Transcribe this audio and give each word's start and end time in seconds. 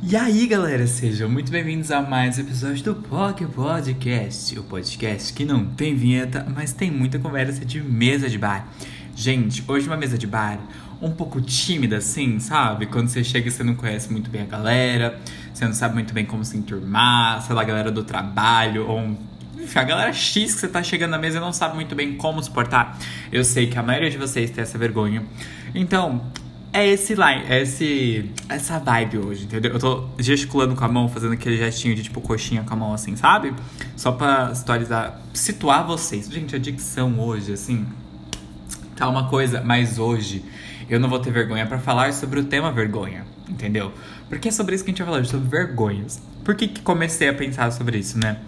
E 0.00 0.16
aí, 0.16 0.46
galera, 0.46 0.86
sejam 0.86 1.28
muito 1.28 1.50
bem-vindos 1.50 1.90
a 1.90 2.00
mais 2.00 2.38
um 2.38 2.42
episódio 2.42 2.84
do 2.84 2.94
POC 2.94 3.46
Podcast, 3.46 4.56
o 4.56 4.62
podcast 4.62 5.32
que 5.32 5.44
não 5.44 5.66
tem 5.66 5.96
vinheta, 5.96 6.46
mas 6.54 6.72
tem 6.72 6.88
muita 6.88 7.18
conversa 7.18 7.64
de 7.64 7.82
mesa 7.82 8.28
de 8.30 8.38
bar. 8.38 8.68
Gente, 9.16 9.62
hoje 9.66 9.88
uma 9.88 9.96
mesa 9.96 10.16
de 10.16 10.26
bar 10.26 10.60
um 11.02 11.10
pouco 11.10 11.40
tímida, 11.40 11.96
assim, 11.96 12.38
sabe? 12.38 12.86
Quando 12.86 13.08
você 13.08 13.24
chega 13.24 13.48
e 13.48 13.50
você 13.50 13.64
não 13.64 13.74
conhece 13.74 14.10
muito 14.10 14.30
bem 14.30 14.42
a 14.42 14.46
galera, 14.46 15.20
você 15.52 15.64
não 15.64 15.74
sabe 15.74 15.94
muito 15.94 16.14
bem 16.14 16.24
como 16.24 16.44
se 16.44 16.56
enturmar, 16.56 17.42
sei 17.42 17.56
lá, 17.56 17.62
a 17.62 17.64
galera 17.64 17.90
do 17.90 18.04
trabalho, 18.04 18.86
ou 18.86 19.00
enfim, 19.60 19.78
a 19.80 19.84
galera 19.84 20.12
X 20.12 20.54
que 20.54 20.60
você 20.60 20.68
tá 20.68 20.80
chegando 20.80 21.10
na 21.10 21.18
mesa 21.18 21.38
e 21.38 21.40
não 21.40 21.52
sabe 21.52 21.74
muito 21.74 21.96
bem 21.96 22.16
como 22.16 22.40
suportar. 22.40 22.96
Eu 23.32 23.42
sei 23.42 23.66
que 23.66 23.76
a 23.76 23.82
maioria 23.82 24.10
de 24.10 24.16
vocês 24.16 24.48
tem 24.48 24.62
essa 24.62 24.78
vergonha. 24.78 25.24
Então, 25.74 26.22
é 26.72 26.86
esse 26.86 27.14
line, 27.14 27.44
é 27.48 27.62
esse, 27.62 28.30
essa 28.48 28.78
vibe 28.78 29.18
hoje, 29.18 29.44
entendeu? 29.44 29.72
Eu 29.72 29.78
tô 29.78 30.08
gesticulando 30.18 30.74
com 30.74 30.84
a 30.84 30.88
mão, 30.88 31.08
fazendo 31.08 31.32
aquele 31.32 31.56
gestinho 31.56 31.94
de 31.94 32.02
tipo 32.02 32.20
coxinha 32.20 32.62
com 32.62 32.74
a 32.74 32.76
mão 32.76 32.92
assim, 32.92 33.16
sabe? 33.16 33.54
Só 33.96 34.12
pra 34.12 34.54
situalizar, 34.54 35.20
situar 35.32 35.86
vocês. 35.86 36.28
Gente, 36.28 36.54
a 36.54 36.58
dicção 36.58 37.18
hoje, 37.20 37.52
assim, 37.52 37.86
tá 38.94 39.08
uma 39.08 39.28
coisa, 39.28 39.62
mas 39.62 39.98
hoje 39.98 40.44
eu 40.88 41.00
não 41.00 41.08
vou 41.08 41.18
ter 41.18 41.30
vergonha 41.30 41.66
para 41.66 41.78
falar 41.78 42.12
sobre 42.12 42.40
o 42.40 42.44
tema 42.44 42.70
vergonha, 42.70 43.24
entendeu? 43.48 43.92
Porque 44.28 44.48
é 44.48 44.50
sobre 44.50 44.74
isso 44.74 44.84
que 44.84 44.90
a 44.90 44.92
gente 44.92 45.02
vai 45.02 45.12
falar, 45.12 45.24
sobre 45.24 45.48
vergonhas. 45.48 46.22
Por 46.44 46.54
que, 46.54 46.68
que 46.68 46.80
comecei 46.82 47.28
a 47.28 47.34
pensar 47.34 47.70
sobre 47.72 47.98
isso, 47.98 48.18
né? 48.18 48.38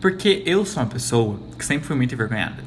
Porque 0.00 0.42
eu 0.46 0.64
sou 0.64 0.82
uma 0.82 0.88
pessoa 0.88 1.40
que 1.58 1.64
sempre 1.64 1.86
fui 1.86 1.96
muito 1.96 2.14
envergonhada. 2.14 2.62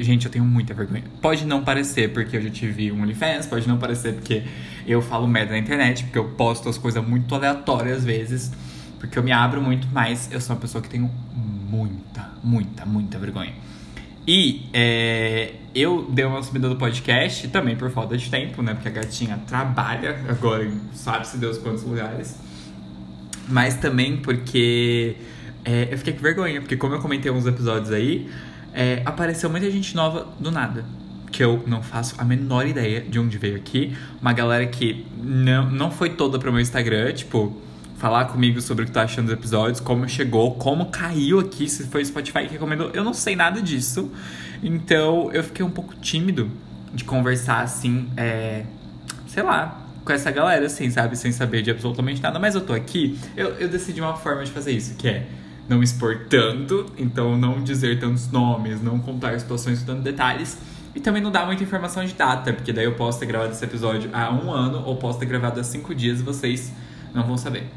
Gente, 0.00 0.26
eu 0.26 0.32
tenho 0.32 0.44
muita 0.44 0.72
vergonha. 0.74 1.04
Pode 1.20 1.44
não 1.44 1.64
parecer 1.64 2.12
porque 2.12 2.36
eu 2.36 2.42
já 2.42 2.50
tive 2.50 2.92
um 2.92 3.02
OnlyFans, 3.02 3.46
pode 3.46 3.66
não 3.66 3.78
parecer 3.78 4.14
porque 4.14 4.42
eu 4.86 5.02
falo 5.02 5.26
merda 5.26 5.52
na 5.52 5.58
internet, 5.58 6.04
porque 6.04 6.18
eu 6.18 6.28
posto 6.30 6.68
as 6.68 6.78
coisas 6.78 7.04
muito 7.06 7.34
aleatórias 7.34 7.98
às 7.98 8.04
vezes, 8.04 8.52
porque 9.00 9.18
eu 9.18 9.22
me 9.22 9.32
abro 9.32 9.60
muito, 9.60 9.88
mas 9.92 10.30
eu 10.32 10.40
sou 10.40 10.54
uma 10.54 10.60
pessoa 10.60 10.80
que 10.80 10.88
tenho 10.88 11.10
muita, 11.34 12.30
muita, 12.42 12.86
muita 12.86 13.18
vergonha. 13.18 13.52
E 14.26 14.68
é, 14.72 15.54
eu 15.74 16.08
dei 16.10 16.24
uma 16.24 16.42
subida 16.42 16.68
do 16.68 16.76
podcast 16.76 17.48
também 17.48 17.76
por 17.76 17.90
falta 17.90 18.16
de 18.16 18.30
tempo, 18.30 18.62
né? 18.62 18.72
Porque 18.72 18.88
a 18.88 18.90
gatinha 18.90 19.38
trabalha 19.46 20.18
agora 20.28 20.64
em 20.64 20.80
sabe-se 20.94 21.36
Deus 21.36 21.58
quantos 21.58 21.82
lugares. 21.82 22.38
Mas 23.48 23.74
também 23.76 24.16
porque 24.16 25.16
é, 25.64 25.88
eu 25.90 25.98
fiquei 25.98 26.14
com 26.14 26.22
vergonha, 26.22 26.60
porque 26.60 26.76
como 26.76 26.94
eu 26.94 27.00
comentei 27.00 27.28
alguns 27.28 27.46
episódios 27.46 27.90
aí, 27.90 28.30
é, 28.74 29.02
apareceu 29.04 29.48
muita 29.48 29.70
gente 29.70 29.94
nova 29.94 30.26
do 30.38 30.50
nada. 30.50 30.84
Que 31.30 31.42
eu 31.42 31.62
não 31.66 31.82
faço 31.82 32.14
a 32.18 32.24
menor 32.24 32.66
ideia 32.66 33.00
de 33.00 33.18
onde 33.18 33.38
veio 33.38 33.56
aqui. 33.56 33.96
Uma 34.20 34.32
galera 34.32 34.66
que 34.66 35.06
não, 35.16 35.70
não 35.70 35.90
foi 35.90 36.10
toda 36.10 36.38
pro 36.38 36.52
meu 36.52 36.60
Instagram, 36.60 37.12
tipo, 37.12 37.56
falar 37.96 38.26
comigo 38.26 38.60
sobre 38.60 38.84
o 38.84 38.86
que 38.86 38.92
tá 38.92 39.02
achando 39.02 39.26
dos 39.26 39.34
episódios, 39.34 39.80
como 39.80 40.08
chegou, 40.08 40.54
como 40.56 40.86
caiu 40.86 41.40
aqui, 41.40 41.68
se 41.68 41.86
foi 41.86 42.02
o 42.02 42.06
Spotify 42.06 42.46
que 42.46 42.52
recomendou. 42.52 42.90
Eu 42.92 43.02
não 43.02 43.14
sei 43.14 43.34
nada 43.34 43.62
disso. 43.62 44.12
Então 44.62 45.32
eu 45.32 45.42
fiquei 45.42 45.64
um 45.64 45.70
pouco 45.70 45.94
tímido 45.96 46.50
de 46.92 47.04
conversar 47.04 47.62
assim, 47.62 48.08
é, 48.16 48.64
sei 49.26 49.42
lá, 49.42 49.80
com 50.04 50.12
essa 50.12 50.30
galera, 50.30 50.66
assim, 50.66 50.90
sabe? 50.90 51.16
Sem 51.16 51.32
saber 51.32 51.62
de 51.62 51.70
absolutamente 51.70 52.22
nada. 52.22 52.38
Mas 52.38 52.54
eu 52.54 52.60
tô 52.60 52.72
aqui, 52.72 53.18
eu, 53.36 53.50
eu 53.54 53.68
decidi 53.68 54.00
uma 54.00 54.16
forma 54.16 54.44
de 54.44 54.50
fazer 54.50 54.72
isso, 54.72 54.94
que 54.96 55.08
é 55.08 55.26
não 55.68 55.82
expor 55.82 56.26
tanto, 56.28 56.86
então 56.98 57.36
não 57.36 57.62
dizer 57.62 57.98
tantos 57.98 58.30
nomes, 58.30 58.82
não 58.82 58.98
contar 58.98 59.38
situações 59.38 59.80
com 59.80 59.86
tantos 59.86 60.04
detalhes. 60.04 60.58
E 60.94 61.00
também 61.00 61.20
não 61.20 61.32
dar 61.32 61.44
muita 61.44 61.62
informação 61.62 62.04
de 62.04 62.14
data, 62.14 62.52
porque 62.52 62.72
daí 62.72 62.84
eu 62.84 62.94
posso 62.94 63.18
ter 63.18 63.26
gravado 63.26 63.52
esse 63.52 63.64
episódio 63.64 64.08
há 64.12 64.32
um 64.32 64.50
ano 64.52 64.82
ou 64.86 64.96
posso 64.96 65.18
ter 65.18 65.26
gravado 65.26 65.58
há 65.58 65.64
cinco 65.64 65.92
dias 65.92 66.20
e 66.20 66.22
vocês 66.22 66.72
não 67.12 67.24
vão 67.24 67.36
saber. 67.36 67.68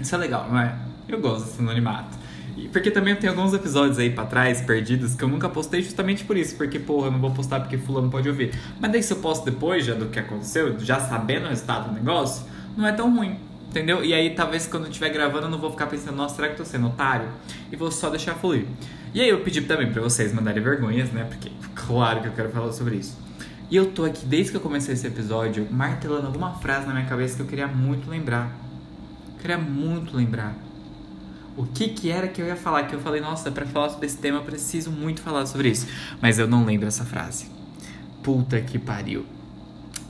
Isso 0.00 0.14
é 0.14 0.18
legal, 0.18 0.48
não 0.50 0.58
é? 0.58 0.74
Eu 1.08 1.20
gosto 1.20 1.46
desse 1.46 1.60
anonimato. 1.60 2.18
E 2.56 2.66
porque 2.68 2.90
também 2.90 3.14
tem 3.14 3.30
alguns 3.30 3.54
episódios 3.54 4.00
aí 4.00 4.10
pra 4.10 4.24
trás, 4.24 4.60
perdidos, 4.60 5.14
que 5.14 5.22
eu 5.22 5.28
nunca 5.28 5.48
postei 5.48 5.80
justamente 5.80 6.24
por 6.24 6.36
isso. 6.36 6.56
Porque, 6.56 6.78
porra, 6.78 7.06
eu 7.06 7.12
não 7.12 7.20
vou 7.20 7.30
postar 7.30 7.60
porque 7.60 7.78
fulano 7.78 8.10
pode 8.10 8.28
ouvir. 8.28 8.52
Mas 8.80 8.90
daí 8.90 9.02
se 9.02 9.12
eu 9.12 9.18
posto 9.18 9.44
depois 9.44 9.84
já 9.84 9.94
do 9.94 10.06
que 10.06 10.18
aconteceu, 10.18 10.76
já 10.80 10.98
sabendo 10.98 11.46
o 11.46 11.48
resultado 11.50 11.88
do 11.88 11.94
negócio, 11.94 12.44
não 12.76 12.84
é 12.84 12.92
tão 12.92 13.14
ruim. 13.14 13.36
Entendeu? 13.68 14.02
E 14.02 14.14
aí, 14.14 14.34
talvez 14.34 14.66
quando 14.66 14.84
eu 14.84 14.90
estiver 14.90 15.10
gravando, 15.10 15.46
eu 15.46 15.50
não 15.50 15.58
vou 15.58 15.70
ficar 15.70 15.86
pensando, 15.86 16.16
nossa, 16.16 16.36
será 16.36 16.48
que 16.48 16.54
eu 16.54 16.58
tô 16.58 16.64
sendo 16.64 16.86
otário? 16.86 17.28
E 17.70 17.76
vou 17.76 17.90
só 17.90 18.08
deixar 18.08 18.34
fluir. 18.34 18.64
E 19.12 19.20
aí, 19.20 19.28
eu 19.28 19.40
pedi 19.40 19.60
também 19.60 19.92
pra 19.92 20.00
vocês 20.00 20.32
mandarem 20.32 20.62
vergonhas, 20.62 21.12
né? 21.12 21.24
Porque, 21.24 21.50
claro 21.74 22.22
que 22.22 22.28
eu 22.28 22.32
quero 22.32 22.48
falar 22.50 22.72
sobre 22.72 22.96
isso. 22.96 23.16
E 23.70 23.76
eu 23.76 23.90
tô 23.92 24.04
aqui, 24.06 24.24
desde 24.24 24.52
que 24.52 24.56
eu 24.56 24.62
comecei 24.62 24.94
esse 24.94 25.06
episódio, 25.06 25.68
martelando 25.70 26.26
alguma 26.26 26.54
frase 26.54 26.86
na 26.86 26.94
minha 26.94 27.04
cabeça 27.04 27.36
que 27.36 27.42
eu 27.42 27.46
queria 27.46 27.66
muito 27.66 28.08
lembrar. 28.08 28.50
Eu 29.34 29.40
queria 29.40 29.58
muito 29.58 30.16
lembrar. 30.16 30.56
O 31.54 31.66
que 31.66 31.88
que 31.88 32.10
era 32.10 32.26
que 32.28 32.40
eu 32.40 32.46
ia 32.46 32.56
falar? 32.56 32.84
Que 32.84 32.94
eu 32.94 33.00
falei, 33.00 33.20
nossa, 33.20 33.50
para 33.50 33.66
falar 33.66 33.90
sobre 33.90 34.06
esse 34.06 34.16
tema 34.16 34.38
eu 34.38 34.44
preciso 34.44 34.90
muito 34.90 35.20
falar 35.20 35.44
sobre 35.44 35.68
isso. 35.68 35.86
Mas 36.22 36.38
eu 36.38 36.46
não 36.46 36.64
lembro 36.64 36.88
essa 36.88 37.04
frase. 37.04 37.50
Puta 38.22 38.58
que 38.60 38.78
pariu. 38.78 39.26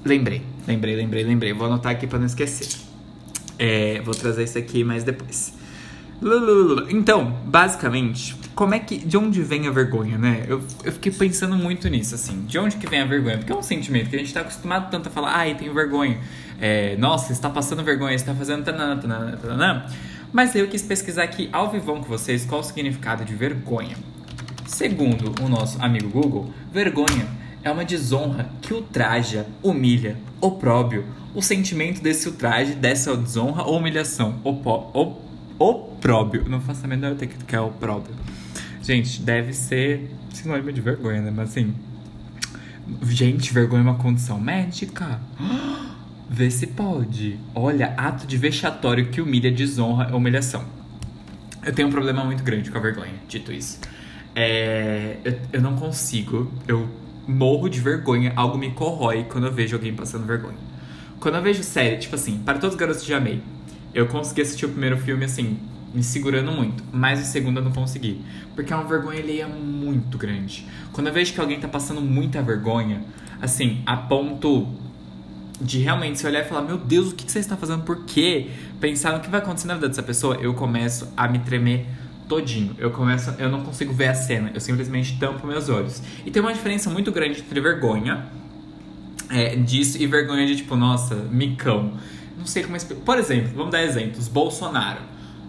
Lembrei, 0.05 0.45
lembrei, 0.67 0.95
lembrei, 0.95 1.25
lembrei. 1.25 1.53
Vou 1.53 1.67
anotar 1.67 1.93
aqui 1.93 2.07
para 2.07 2.21
não 2.21 2.27
esquecer. 2.27 2.88
É, 3.59 4.01
vou 4.05 4.15
trazer 4.15 4.45
isso 4.45 4.59
aqui 4.59 4.85
mais 4.85 5.05
depois. 5.05 5.53
Então, 6.91 7.37
basicamente, 7.45 8.37
como 8.55 8.75
é 8.75 8.81
que. 8.81 8.99
De 8.99 9.17
onde 9.17 9.41
vem 9.43 9.69
a 9.69 9.71
vergonha, 9.71 10.19
né? 10.19 10.45
Eu, 10.49 10.61
eu 10.85 10.93
fiquei 10.93 11.13
pensando 11.13 11.57
muito 11.57 11.89
nisso, 11.89 12.15
assim. 12.15 12.45
De 12.45 12.59
onde 12.59 12.77
que 12.77 12.89
vem 12.89 13.01
a 13.01 13.05
vergonha? 13.05 13.39
Porque 13.39 13.53
é 13.53 13.55
um 13.55 13.63
sentimento 13.63 14.11
que 14.11 14.17
a 14.17 14.19
gente 14.19 14.35
tá 14.35 14.41
acostumado 14.41 14.91
tanto 14.91 15.09
a 15.09 15.13
falar, 15.13 15.37
ai, 15.37 15.55
tenho 15.55 15.73
vergonha. 15.73 16.19
É, 16.61 16.97
Nossa, 16.97 17.33
está 17.33 17.49
passando 17.49 17.85
vergonha, 17.85 18.15
está 18.15 18.35
fazendo. 18.35 18.65
Tanana, 18.65 19.01
tanana, 19.01 19.37
tanana. 19.37 19.87
Mas 20.33 20.55
eu 20.57 20.67
quis 20.67 20.83
pesquisar 20.83 21.23
aqui 21.23 21.49
ao 21.53 21.71
vivão 21.71 22.01
com 22.01 22.09
vocês 22.09 22.45
qual 22.45 22.61
o 22.61 22.65
significado 22.65 23.25
de 23.25 23.35
vergonha. 23.35 23.97
Segundo 24.67 25.33
o 25.43 25.49
nosso 25.49 25.81
amigo 25.81 26.09
Google, 26.11 26.53
vergonha 26.73 27.27
é 27.63 27.71
uma 27.71 27.85
desonra 27.85 28.49
que 28.61 28.73
ultraja, 28.73 29.47
humilha, 29.63 30.17
opróbio. 30.41 31.05
O 31.35 31.43
sentimento 31.43 32.03
desse 32.03 32.29
ultraje, 32.29 32.75
dessa 32.75 33.17
desonra 33.17 33.63
ou 33.65 33.79
humilhação. 33.79 34.41
Opo, 34.45 34.91
op, 34.93 35.21
opróbio. 35.59 36.49
Não 36.49 36.61
faço 36.61 36.85
a 36.85 36.89
menor 36.89 37.13
ideia 37.13 37.33
do 37.33 37.45
que 37.45 37.55
é 37.55 37.61
opróbio. 37.61 38.15
Gente, 38.83 39.21
deve 39.21 39.53
ser 39.53 40.11
sinônimo 40.33 40.73
de 40.73 40.81
vergonha, 40.81 41.21
né? 41.21 41.33
Mas 41.35 41.51
assim. 41.51 41.75
Gente, 43.03 43.53
vergonha 43.53 43.81
é 43.81 43.85
uma 43.85 43.99
condição 43.99 44.41
médica. 44.41 45.21
Vê 46.31 46.51
se 46.51 46.67
pode. 46.67 47.39
Olha, 47.55 47.95
ato 47.97 48.27
de 48.27 48.37
vexatório 48.37 49.09
que 49.09 49.21
humilha, 49.21 49.51
desonra, 49.51 50.15
humilhação. 50.15 50.65
Eu 51.65 51.73
tenho 51.73 51.89
um 51.89 51.91
problema 51.91 52.25
muito 52.25 52.43
grande 52.43 52.71
com 52.71 52.79
a 52.79 52.81
vergonha, 52.81 53.15
dito 53.27 53.53
isso. 53.53 53.79
É, 54.35 55.17
eu, 55.25 55.39
eu 55.55 55.61
não 55.61 55.75
consigo, 55.77 56.53
eu 56.67 56.89
morro 57.29 57.69
de 57.69 57.79
vergonha, 57.79 58.33
algo 58.35 58.57
me 58.57 58.71
corrói 58.71 59.25
quando 59.25 59.47
eu 59.47 59.53
vejo 59.53 59.77
alguém 59.77 59.95
passando 59.95 60.27
vergonha. 60.27 60.57
Quando 61.21 61.35
eu 61.35 61.43
vejo 61.43 61.63
série, 61.63 61.99
tipo 61.99 62.15
assim, 62.15 62.39
para 62.39 62.59
todos 62.59 62.75
os 62.75 62.81
garotos 62.81 63.05
já 63.05 63.19
amei, 63.19 63.43
eu 63.93 64.07
consegui 64.07 64.41
assistir 64.41 64.65
o 64.65 64.71
primeiro 64.71 64.97
filme 64.97 65.25
assim, 65.25 65.59
me 65.93 66.03
segurando 66.03 66.51
muito, 66.51 66.83
mas 66.91 67.21
o 67.21 67.25
segundo 67.25 67.59
eu 67.59 67.65
não 67.65 67.73
consegui, 67.73 68.25
porque 68.55 68.73
é 68.73 68.77
uma 68.77 68.87
vergonha 68.87 69.21
alheia 69.21 69.47
muito 69.47 70.17
grande. 70.17 70.67
Quando 70.93 71.09
eu 71.09 71.13
vejo 71.13 71.35
que 71.35 71.41
alguém 71.41 71.61
tá 71.61 71.69
passando 71.69 72.01
muita 72.01 72.41
vergonha, 72.41 73.03
assim, 73.43 73.83
a 73.85 73.97
ponto 73.97 74.67
de 75.61 75.81
realmente 75.81 76.19
se 76.19 76.27
olhar 76.27 76.41
e 76.41 76.49
falar, 76.49 76.63
meu 76.63 76.79
Deus, 76.79 77.11
o 77.11 77.15
que 77.15 77.31
você 77.31 77.41
está 77.41 77.57
fazendo? 77.57 77.83
Por 77.83 78.05
quê? 78.05 78.51
Pensar 78.81 79.13
no 79.13 79.21
que 79.21 79.29
vai 79.29 79.41
acontecer 79.41 79.67
na 79.67 79.75
vida 79.75 79.89
dessa 79.89 80.03
pessoa, 80.03 80.37
eu 80.37 80.55
começo 80.55 81.13
a 81.17 81.29
me 81.29 81.41
tremer 81.41 81.87
todinho. 82.29 82.75
Eu 82.79 82.91
começo, 82.91 83.35
eu 83.39 83.49
não 83.49 83.63
consigo 83.63 83.93
ver 83.93 84.09
a 84.09 84.15
cena, 84.15 84.51
eu 84.55 84.61
simplesmente 84.61 85.19
tampo 85.19 85.47
meus 85.47 85.69
olhos. 85.69 86.03
E 86.25 86.31
tem 86.31 86.43
uma 86.43 86.53
diferença 86.53 86.91
muito 86.91 87.11
grande 87.11 87.41
entre 87.41 87.61
vergonha 87.61 88.27
é, 89.31 89.57
disso 89.57 90.01
e 90.01 90.07
vergonha 90.07 90.47
de 90.47 90.57
tipo, 90.57 90.77
nossa, 90.77 91.15
micão. 91.15 91.95
Não 92.37 92.47
sei 92.47 92.63
como 92.63 92.77
explicar. 92.77 93.03
Por 93.03 93.19
exemplo, 93.19 93.51
vamos 93.55 93.73
dar 93.73 93.83
exemplos. 93.83 94.29
Bolsonaro. 94.29 95.01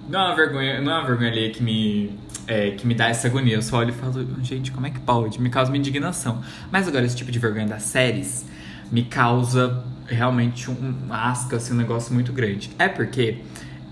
Não 0.08 0.20
é 0.20 0.26
uma 0.28 0.36
vergonha, 0.36 0.82
não 0.82 0.92
é 0.92 0.96
uma 0.96 1.06
vergonha 1.06 1.32
ali 1.32 1.50
que 1.52 1.62
me 1.62 2.18
é, 2.48 2.72
que 2.72 2.88
me 2.88 2.96
dá 2.96 3.10
essa 3.10 3.28
agonia. 3.28 3.56
Eu 3.56 3.62
só 3.62 3.78
olho 3.78 3.92
e 3.92 3.94
falo, 3.94 4.28
gente, 4.42 4.72
como 4.72 4.88
é 4.88 4.90
que 4.90 5.00
pode? 5.00 5.40
Me 5.40 5.52
causa 5.52 5.72
uma 5.72 5.78
indignação. 5.78 6.42
Mas 6.72 6.88
agora, 6.88 7.06
esse 7.06 7.16
tipo 7.16 7.32
de 7.32 7.38
vergonha 7.38 7.68
das 7.68 7.84
séries 7.84 8.44
me 8.92 9.04
causa 9.04 9.84
realmente 10.08 10.72
um, 10.72 10.96
asco, 11.12 11.56
assim, 11.56 11.74
um 11.74 11.78
negócio 11.78 12.12
muito 12.12 12.34
grande. 12.34 12.72
É 12.80 12.88
porque 12.88 13.38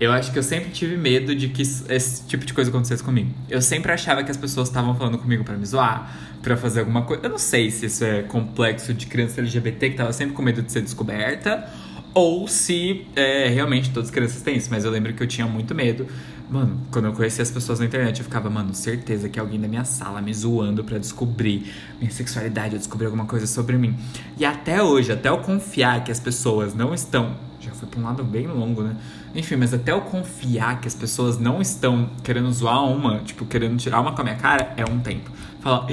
eu 0.00 0.12
acho 0.12 0.32
que 0.32 0.38
eu 0.38 0.42
sempre 0.42 0.70
tive 0.70 0.96
medo 0.96 1.34
de 1.34 1.48
que 1.48 1.62
esse 1.62 2.24
tipo 2.26 2.44
de 2.46 2.52
coisa 2.52 2.70
acontecesse 2.70 3.02
comigo. 3.02 3.30
Eu 3.48 3.60
sempre 3.60 3.90
achava 3.90 4.22
que 4.22 4.30
as 4.30 4.36
pessoas 4.36 4.68
estavam 4.68 4.94
falando 4.94 5.18
comigo 5.18 5.42
para 5.42 5.56
me 5.56 5.66
zoar, 5.66 6.16
para 6.40 6.56
fazer 6.56 6.80
alguma 6.80 7.02
coisa. 7.02 7.24
Eu 7.24 7.30
não 7.30 7.38
sei 7.38 7.70
se 7.70 7.86
isso 7.86 8.04
é 8.04 8.22
complexo 8.22 8.94
de 8.94 9.06
criança 9.06 9.40
LGBT 9.40 9.90
que 9.90 9.96
tava 9.96 10.12
sempre 10.12 10.34
com 10.34 10.42
medo 10.42 10.62
de 10.62 10.70
ser 10.70 10.82
descoberta, 10.82 11.68
ou 12.14 12.46
se 12.46 13.06
é, 13.16 13.48
realmente 13.48 13.90
todas 13.90 14.08
as 14.08 14.14
crianças 14.14 14.40
têm 14.40 14.56
isso. 14.56 14.68
Mas 14.70 14.84
eu 14.84 14.90
lembro 14.90 15.12
que 15.14 15.22
eu 15.22 15.26
tinha 15.26 15.46
muito 15.48 15.74
medo. 15.74 16.06
Mano, 16.48 16.80
quando 16.92 17.06
eu 17.06 17.12
conhecia 17.12 17.42
as 17.42 17.50
pessoas 17.50 17.80
na 17.80 17.84
internet, 17.84 18.20
eu 18.20 18.24
ficava, 18.24 18.48
mano, 18.48 18.72
certeza 18.74 19.28
que 19.28 19.38
alguém 19.38 19.60
da 19.60 19.68
minha 19.68 19.84
sala 19.84 20.22
me 20.22 20.32
zoando 20.32 20.82
para 20.84 20.96
descobrir 20.98 21.70
minha 21.98 22.10
sexualidade, 22.10 22.74
ou 22.74 22.78
descobrir 22.78 23.06
alguma 23.06 23.26
coisa 23.26 23.46
sobre 23.46 23.76
mim. 23.76 23.96
E 24.38 24.44
até 24.44 24.82
hoje, 24.82 25.12
até 25.12 25.28
eu 25.28 25.38
confiar 25.38 26.04
que 26.04 26.12
as 26.12 26.20
pessoas 26.20 26.72
não 26.74 26.94
estão 26.94 27.47
Já 27.60 27.72
foi 27.72 27.88
pra 27.88 28.00
um 28.00 28.04
lado 28.04 28.22
bem 28.22 28.46
longo, 28.46 28.82
né? 28.82 28.96
Enfim, 29.34 29.56
mas 29.56 29.74
até 29.74 29.92
eu 29.92 30.00
confiar 30.00 30.80
que 30.80 30.86
as 30.86 30.94
pessoas 30.94 31.38
não 31.38 31.60
estão 31.60 32.08
querendo 32.22 32.50
zoar 32.52 32.84
uma, 32.84 33.18
tipo, 33.18 33.44
querendo 33.44 33.76
tirar 33.76 34.00
uma 34.00 34.12
com 34.12 34.20
a 34.20 34.24
minha 34.24 34.36
cara, 34.36 34.72
é 34.76 34.84
um 34.84 35.00
tempo. 35.00 35.30
Falar, 35.60 35.86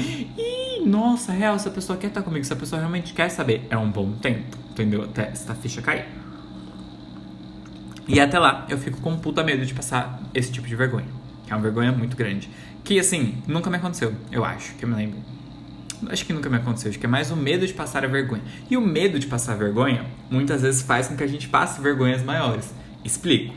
nossa, 0.86 1.32
real, 1.32 1.56
essa 1.56 1.72
pessoa 1.72 1.98
quer 1.98 2.08
estar 2.08 2.22
comigo, 2.22 2.46
se 2.46 2.54
a 2.54 2.56
pessoa 2.56 2.80
realmente 2.80 3.14
quer 3.14 3.30
saber, 3.30 3.66
é 3.70 3.78
um 3.78 3.90
bom 3.90 4.12
tempo, 4.14 4.56
entendeu? 4.70 5.04
Até 5.04 5.30
essa 5.30 5.56
ficha 5.56 5.82
cair. 5.82 6.06
E 8.08 8.20
até 8.20 8.38
lá, 8.38 8.66
eu 8.70 8.78
fico 8.78 9.02
com 9.02 9.12
um 9.12 9.18
puta 9.18 9.44
medo 9.44 9.66
de 9.66 9.74
passar 9.74 10.22
esse 10.34 10.52
tipo 10.52 10.68
de 10.68 10.76
vergonha. 10.76 11.08
É 11.50 11.56
uma 11.56 11.62
vergonha 11.62 11.92
muito 11.92 12.16
grande. 12.16 12.50
Que, 12.84 13.00
assim, 13.00 13.42
nunca 13.48 13.70
me 13.70 13.78
aconteceu, 13.78 14.14
eu 14.32 14.46
acho, 14.46 14.76
que 14.76 14.86
eu 14.86 14.90
me 14.90 14.96
lembro. 14.96 15.18
Acho 16.10 16.26
que 16.26 16.34
nunca 16.34 16.50
me 16.50 16.58
aconteceu, 16.58 16.90
acho 16.90 17.00
que 17.00 17.06
é 17.06 17.10
mais 17.10 17.32
o 17.32 17.36
medo 17.36 17.66
de 17.66 17.74
passar 17.74 18.04
a 18.04 18.08
vergonha. 18.08 18.42
E 18.70 18.78
o 18.78 18.82
medo 18.82 19.20
de 19.20 19.28
passar 19.28 19.54
a 19.54 19.56
vergonha, 19.56 20.06
muitas 20.30 20.62
vezes 20.62 20.82
faz 20.82 21.08
com 21.08 21.16
que 21.16 21.24
a 21.24 21.28
gente 21.28 21.48
passe 21.48 21.82
vergonhas 21.82 22.24
maiores. 22.24 22.74
Explico. 23.04 23.54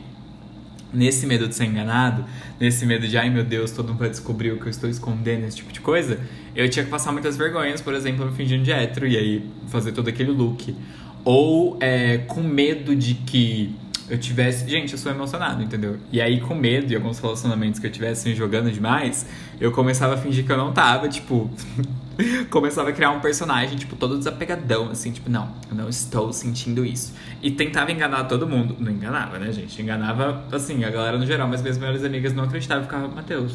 Nesse 0.91 1.27
medo 1.27 1.47
de 1.47 1.53
ser 1.53 1.65
enganado, 1.65 2.25
nesse 2.59 2.83
medo 2.85 3.07
de, 3.07 3.15
ai 3.15 3.29
meu 3.29 3.43
Deus, 3.43 3.71
todo 3.71 3.89
mundo 3.89 3.99
vai 3.99 4.09
descobrir 4.09 4.51
o 4.51 4.57
que 4.57 4.65
eu 4.65 4.69
estou 4.71 4.89
escondendo, 4.89 5.45
esse 5.45 5.57
tipo 5.57 5.71
de 5.71 5.81
coisa, 5.81 6.19
eu 6.55 6.67
tinha 6.67 6.83
que 6.83 6.89
passar 6.89 7.11
muitas 7.11 7.37
vergonhas, 7.37 7.79
por 7.79 7.93
exemplo, 7.93 8.25
me 8.25 8.31
fingindo 8.31 8.63
de 8.63 8.71
hétero 8.71 9.05
e 9.05 9.15
aí 9.15 9.49
fazer 9.67 9.91
todo 9.91 10.07
aquele 10.07 10.31
look. 10.31 10.75
Ou 11.23 11.77
é, 11.79 12.19
com 12.19 12.41
medo 12.41 12.95
de 12.95 13.13
que 13.13 13.75
eu 14.09 14.17
tivesse. 14.17 14.67
Gente, 14.67 14.93
eu 14.93 14.97
sou 14.97 15.11
emocionado, 15.11 15.61
entendeu? 15.61 15.97
E 16.11 16.19
aí, 16.19 16.41
com 16.41 16.55
medo 16.55 16.87
de 16.87 16.95
alguns 16.95 17.19
relacionamentos 17.19 17.79
que 17.79 17.87
eu 17.87 17.91
tivesse 17.91 18.33
jogando 18.33 18.71
demais, 18.71 19.25
eu 19.61 19.71
começava 19.71 20.15
a 20.15 20.17
fingir 20.17 20.45
que 20.45 20.51
eu 20.51 20.57
não 20.57 20.73
tava, 20.73 21.07
tipo. 21.07 21.49
começava 22.49 22.89
a 22.89 22.93
criar 22.93 23.11
um 23.11 23.19
personagem, 23.19 23.77
tipo, 23.77 23.95
todo 23.95 24.17
desapegadão, 24.17 24.89
assim, 24.89 25.11
tipo, 25.11 25.29
não, 25.29 25.53
eu 25.69 25.75
não 25.75 25.89
estou 25.89 26.31
sentindo 26.33 26.85
isso. 26.85 27.13
E 27.41 27.51
tentava 27.51 27.91
enganar 27.91 28.25
todo 28.25 28.47
mundo. 28.47 28.75
Não 28.79 28.91
enganava, 28.91 29.39
né, 29.39 29.51
gente? 29.51 29.81
Enganava, 29.81 30.43
assim, 30.51 30.83
a 30.83 30.89
galera 30.89 31.17
no 31.17 31.25
geral, 31.25 31.47
mas 31.47 31.61
minhas 31.61 31.77
melhores 31.77 32.03
amigas 32.03 32.33
não 32.33 32.43
acreditavam. 32.43 32.83
Ficava, 32.83 33.07
Matheus, 33.07 33.53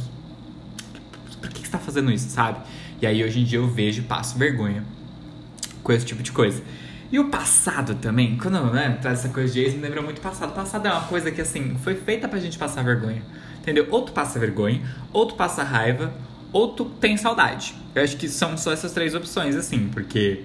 por 1.41 1.51
que, 1.51 1.61
você 1.61 1.71
tá 1.71 1.79
fazendo 1.79 2.11
isso, 2.11 2.29
sabe? 2.31 2.59
E 3.01 3.07
aí, 3.07 3.23
hoje 3.23 3.41
em 3.41 3.45
dia, 3.45 3.59
eu 3.59 3.69
vejo 3.69 4.01
e 4.01 4.05
passo 4.05 4.39
vergonha 4.39 4.85
com 5.83 5.93
esse 5.93 6.07
tipo 6.07 6.23
de 6.23 6.33
coisa. 6.33 6.63
E 7.13 7.19
o 7.19 7.29
passado 7.29 7.95
também, 7.97 8.37
quando 8.39 8.59
né, 8.73 8.99
traz 9.01 9.21
essa 9.21 9.29
coisa 9.29 9.53
de 9.53 9.61
ex, 9.61 9.75
me 9.75 9.83
lembra 9.83 10.01
muito 10.01 10.21
passado. 10.21 10.51
O 10.51 10.55
passado 10.55 10.87
é 10.87 10.91
uma 10.91 11.03
coisa 11.03 11.31
que, 11.31 11.41
assim, 11.41 11.77
foi 11.83 11.95
feita 11.95 12.27
pra 12.27 12.39
gente 12.39 12.57
passar 12.57 12.83
vergonha. 12.83 13.23
Entendeu? 13.61 13.87
Ou 13.91 14.03
tu 14.03 14.13
passa 14.13 14.39
vergonha, 14.39 14.83
ou 15.13 15.27
tu 15.27 15.35
passa 15.35 15.63
raiva, 15.63 16.13
ou 16.55 16.69
tu 16.69 16.85
tem 16.85 17.17
saudade. 17.17 17.75
Eu 17.95 18.03
acho 18.03 18.17
que 18.17 18.29
são 18.29 18.57
só 18.57 18.73
essas 18.73 18.93
três 18.93 19.15
opções, 19.15 19.57
assim, 19.57 19.89
porque 19.93 20.45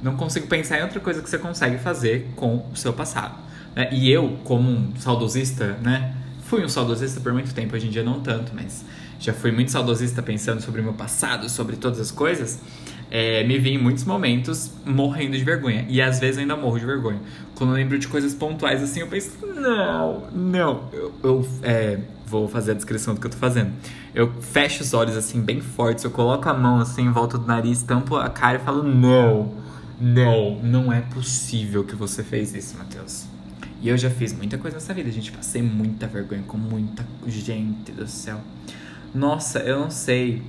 não 0.00 0.16
consigo 0.16 0.46
pensar 0.46 0.78
em 0.78 0.82
outra 0.82 1.00
coisa 1.00 1.20
que 1.20 1.28
você 1.28 1.38
consegue 1.38 1.76
fazer 1.76 2.30
com 2.36 2.64
o 2.72 2.76
seu 2.76 2.92
passado. 2.92 3.36
Né? 3.74 3.88
E 3.92 4.10
eu, 4.10 4.38
como 4.44 4.70
um 4.70 4.96
saudosista, 4.96 5.76
né? 5.82 6.14
Fui 6.44 6.64
um 6.64 6.68
saudosista 6.68 7.20
por 7.20 7.32
muito 7.32 7.52
tempo, 7.52 7.74
hoje 7.74 7.88
em 7.88 7.90
dia 7.90 8.02
não 8.02 8.20
tanto, 8.20 8.52
mas 8.54 8.84
já 9.18 9.32
fui 9.32 9.52
muito 9.52 9.70
saudosista 9.70 10.22
pensando 10.22 10.62
sobre 10.62 10.80
o 10.80 10.84
meu 10.84 10.94
passado, 10.94 11.48
sobre 11.48 11.76
todas 11.76 12.00
as 12.00 12.10
coisas 12.10 12.60
é, 13.10 13.42
me 13.42 13.58
vi 13.58 13.70
em 13.70 13.78
muitos 13.78 14.04
momentos 14.04 14.72
morrendo 14.84 15.36
de 15.36 15.42
vergonha. 15.42 15.84
E 15.88 16.00
às 16.00 16.20
vezes 16.20 16.38
ainda 16.38 16.56
morro 16.56 16.78
de 16.78 16.86
vergonha. 16.86 17.20
Quando 17.56 17.70
eu 17.70 17.76
lembro 17.76 17.98
de 17.98 18.06
coisas 18.06 18.32
pontuais 18.32 18.82
assim, 18.82 19.00
eu 19.00 19.08
penso, 19.08 19.32
não, 19.46 20.28
não. 20.32 20.88
Eu, 20.92 21.12
eu 21.22 21.48
é, 21.62 21.98
vou 22.30 22.48
fazer 22.48 22.72
a 22.72 22.74
descrição 22.74 23.14
do 23.14 23.20
que 23.20 23.26
eu 23.26 23.30
tô 23.30 23.36
fazendo. 23.36 23.72
Eu 24.14 24.32
fecho 24.40 24.82
os 24.82 24.94
olhos 24.94 25.16
assim, 25.16 25.40
bem 25.40 25.60
fortes, 25.60 26.04
eu 26.04 26.10
coloco 26.10 26.48
a 26.48 26.54
mão 26.54 26.78
assim 26.78 27.02
em 27.02 27.12
volta 27.12 27.36
do 27.36 27.46
nariz, 27.46 27.82
tampo 27.82 28.16
a 28.16 28.28
cara 28.28 28.58
e 28.58 28.60
falo, 28.60 28.82
não, 28.82 29.54
não, 30.00 30.60
não 30.62 30.92
é 30.92 31.00
possível 31.00 31.84
que 31.84 31.96
você 31.96 32.22
fez 32.22 32.54
isso, 32.54 32.78
Matheus. 32.78 33.26
E 33.82 33.88
eu 33.88 33.96
já 33.96 34.10
fiz 34.10 34.32
muita 34.32 34.58
coisa 34.58 34.76
nessa 34.76 34.92
vida, 34.92 35.10
gente. 35.10 35.32
Passei 35.32 35.62
muita 35.62 36.06
vergonha 36.06 36.42
com 36.46 36.58
muita 36.58 37.04
gente 37.26 37.92
do 37.92 38.06
céu. 38.06 38.38
Nossa, 39.14 39.60
eu 39.60 39.80
não 39.80 39.90
sei 39.90 40.42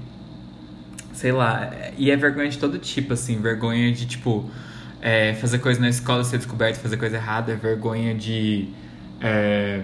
sei 1.13 1.31
lá, 1.31 1.71
e 1.97 2.09
é 2.09 2.15
vergonha 2.15 2.49
de 2.49 2.57
todo 2.57 2.79
tipo, 2.79 3.13
assim, 3.13 3.39
vergonha 3.39 3.91
de, 3.91 4.05
tipo, 4.05 4.49
é, 5.01 5.33
fazer 5.35 5.59
coisa 5.59 5.79
na 5.79 5.89
escola 5.89 6.23
ser 6.23 6.37
descoberto, 6.37 6.77
fazer 6.77 6.97
coisa 6.97 7.17
errada, 7.17 7.51
é 7.51 7.55
vergonha 7.55 8.15
de, 8.15 8.69
é, 9.19 9.83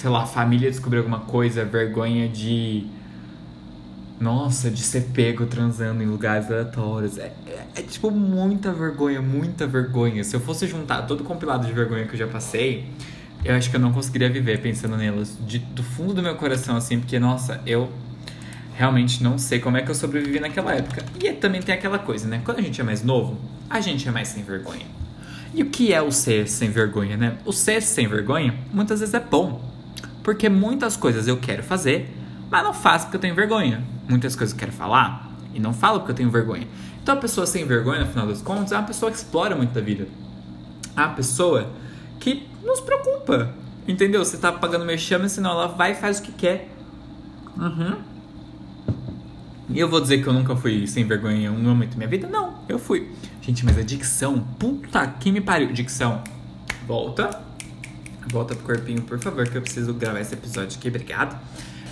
sei 0.00 0.08
lá, 0.08 0.24
família 0.24 0.70
descobrir 0.70 0.96
alguma 0.96 1.20
coisa, 1.20 1.60
é 1.60 1.64
vergonha 1.66 2.26
de, 2.26 2.86
nossa, 4.18 4.70
de 4.70 4.80
ser 4.80 5.10
pego 5.12 5.44
transando 5.44 6.02
em 6.02 6.06
lugares 6.06 6.46
aleatórios, 6.46 7.18
é, 7.18 7.34
é, 7.46 7.66
é 7.76 7.82
tipo 7.82 8.10
muita 8.10 8.72
vergonha, 8.72 9.20
muita 9.20 9.66
vergonha. 9.66 10.24
Se 10.24 10.34
eu 10.34 10.40
fosse 10.40 10.66
juntar 10.66 11.02
todo 11.02 11.20
o 11.20 11.24
compilado 11.24 11.66
de 11.66 11.72
vergonha 11.74 12.06
que 12.06 12.14
eu 12.14 12.18
já 12.18 12.26
passei, 12.26 12.88
eu 13.44 13.54
acho 13.54 13.68
que 13.68 13.76
eu 13.76 13.80
não 13.80 13.92
conseguiria 13.92 14.30
viver 14.30 14.62
pensando 14.62 14.96
nelas, 14.96 15.36
de, 15.46 15.58
do 15.58 15.82
fundo 15.82 16.14
do 16.14 16.22
meu 16.22 16.34
coração, 16.34 16.76
assim, 16.76 16.98
porque, 16.98 17.18
nossa, 17.18 17.60
eu 17.66 17.90
realmente 18.74 19.22
não 19.22 19.36
sei 19.36 19.58
como 19.58 19.76
é 19.76 19.82
que 19.82 19.90
eu 19.90 19.94
sobrevivi 19.94 20.40
naquela 20.40 20.74
época. 20.74 21.04
E 21.22 21.30
também 21.32 21.60
tem 21.60 21.74
aquela 21.74 21.98
coisa, 21.98 22.26
né? 22.26 22.40
Quando 22.42 22.60
a 22.60 22.62
gente 22.62 22.80
é 22.80 22.84
mais 22.84 23.04
novo, 23.04 23.38
a 23.68 23.82
gente 23.82 24.08
é 24.08 24.10
mais 24.10 24.28
sem 24.28 24.42
vergonha. 24.42 24.86
E 25.52 25.62
o 25.62 25.66
que 25.66 25.92
é 25.92 26.00
o 26.00 26.10
ser 26.10 26.48
sem 26.48 26.70
vergonha, 26.70 27.18
né? 27.18 27.36
O 27.44 27.52
ser 27.52 27.82
sem 27.82 28.08
vergonha 28.08 28.54
muitas 28.72 29.00
vezes 29.00 29.14
é 29.14 29.20
bom. 29.20 29.68
Porque 30.30 30.48
muitas 30.48 30.96
coisas 30.96 31.26
eu 31.26 31.38
quero 31.38 31.60
fazer, 31.60 32.08
mas 32.48 32.62
não 32.62 32.72
faço 32.72 33.06
porque 33.06 33.16
eu 33.16 33.20
tenho 33.20 33.34
vergonha. 33.34 33.82
Muitas 34.08 34.36
coisas 34.36 34.54
eu 34.54 34.60
quero 34.60 34.70
falar 34.70 35.28
e 35.52 35.58
não 35.58 35.74
falo 35.74 35.98
porque 35.98 36.12
eu 36.12 36.16
tenho 36.16 36.30
vergonha. 36.30 36.68
Então 37.02 37.16
a 37.16 37.18
pessoa 37.18 37.48
sem 37.48 37.66
vergonha, 37.66 38.02
no 38.02 38.06
final 38.06 38.28
das 38.28 38.40
contas, 38.40 38.70
é 38.70 38.76
uma 38.76 38.86
pessoa 38.86 39.10
que 39.10 39.16
explora 39.16 39.56
muito 39.56 39.76
a 39.76 39.82
vida. 39.82 40.06
É 40.96 41.00
uma 41.00 41.14
pessoa 41.14 41.72
que 42.20 42.48
não 42.62 42.76
se 42.76 42.82
preocupa. 42.82 43.52
Entendeu? 43.88 44.24
Você 44.24 44.38
tá 44.38 44.52
pagando 44.52 44.84
meu 44.84 44.96
chame, 44.96 45.28
senão 45.28 45.50
ela 45.50 45.66
vai 45.66 45.92
e 45.92 45.94
faz 45.96 46.20
o 46.20 46.22
que 46.22 46.30
quer. 46.30 46.68
Uhum. 47.58 47.96
E 49.68 49.80
eu 49.80 49.88
vou 49.88 50.00
dizer 50.00 50.22
que 50.22 50.28
eu 50.28 50.32
nunca 50.32 50.54
fui 50.54 50.86
sem 50.86 51.04
vergonha 51.04 51.48
em 51.48 51.50
um 51.50 51.58
momento 51.58 51.90
da 51.90 51.96
minha 51.96 52.08
vida? 52.08 52.28
Não, 52.28 52.54
eu 52.68 52.78
fui. 52.78 53.10
Gente, 53.42 53.64
mas 53.64 53.76
a 53.76 53.82
dicção, 53.82 54.38
puta 54.60 55.04
que 55.08 55.32
me 55.32 55.40
pariu. 55.40 55.72
Dicção, 55.72 56.22
volta. 56.86 57.49
Volta 58.30 58.54
pro 58.54 58.64
corpinho, 58.64 59.02
por 59.02 59.18
favor, 59.18 59.48
que 59.48 59.56
eu 59.56 59.62
preciso 59.62 59.92
gravar 59.92 60.20
esse 60.20 60.34
episódio 60.34 60.78
aqui, 60.78 60.88
obrigado. 60.88 61.38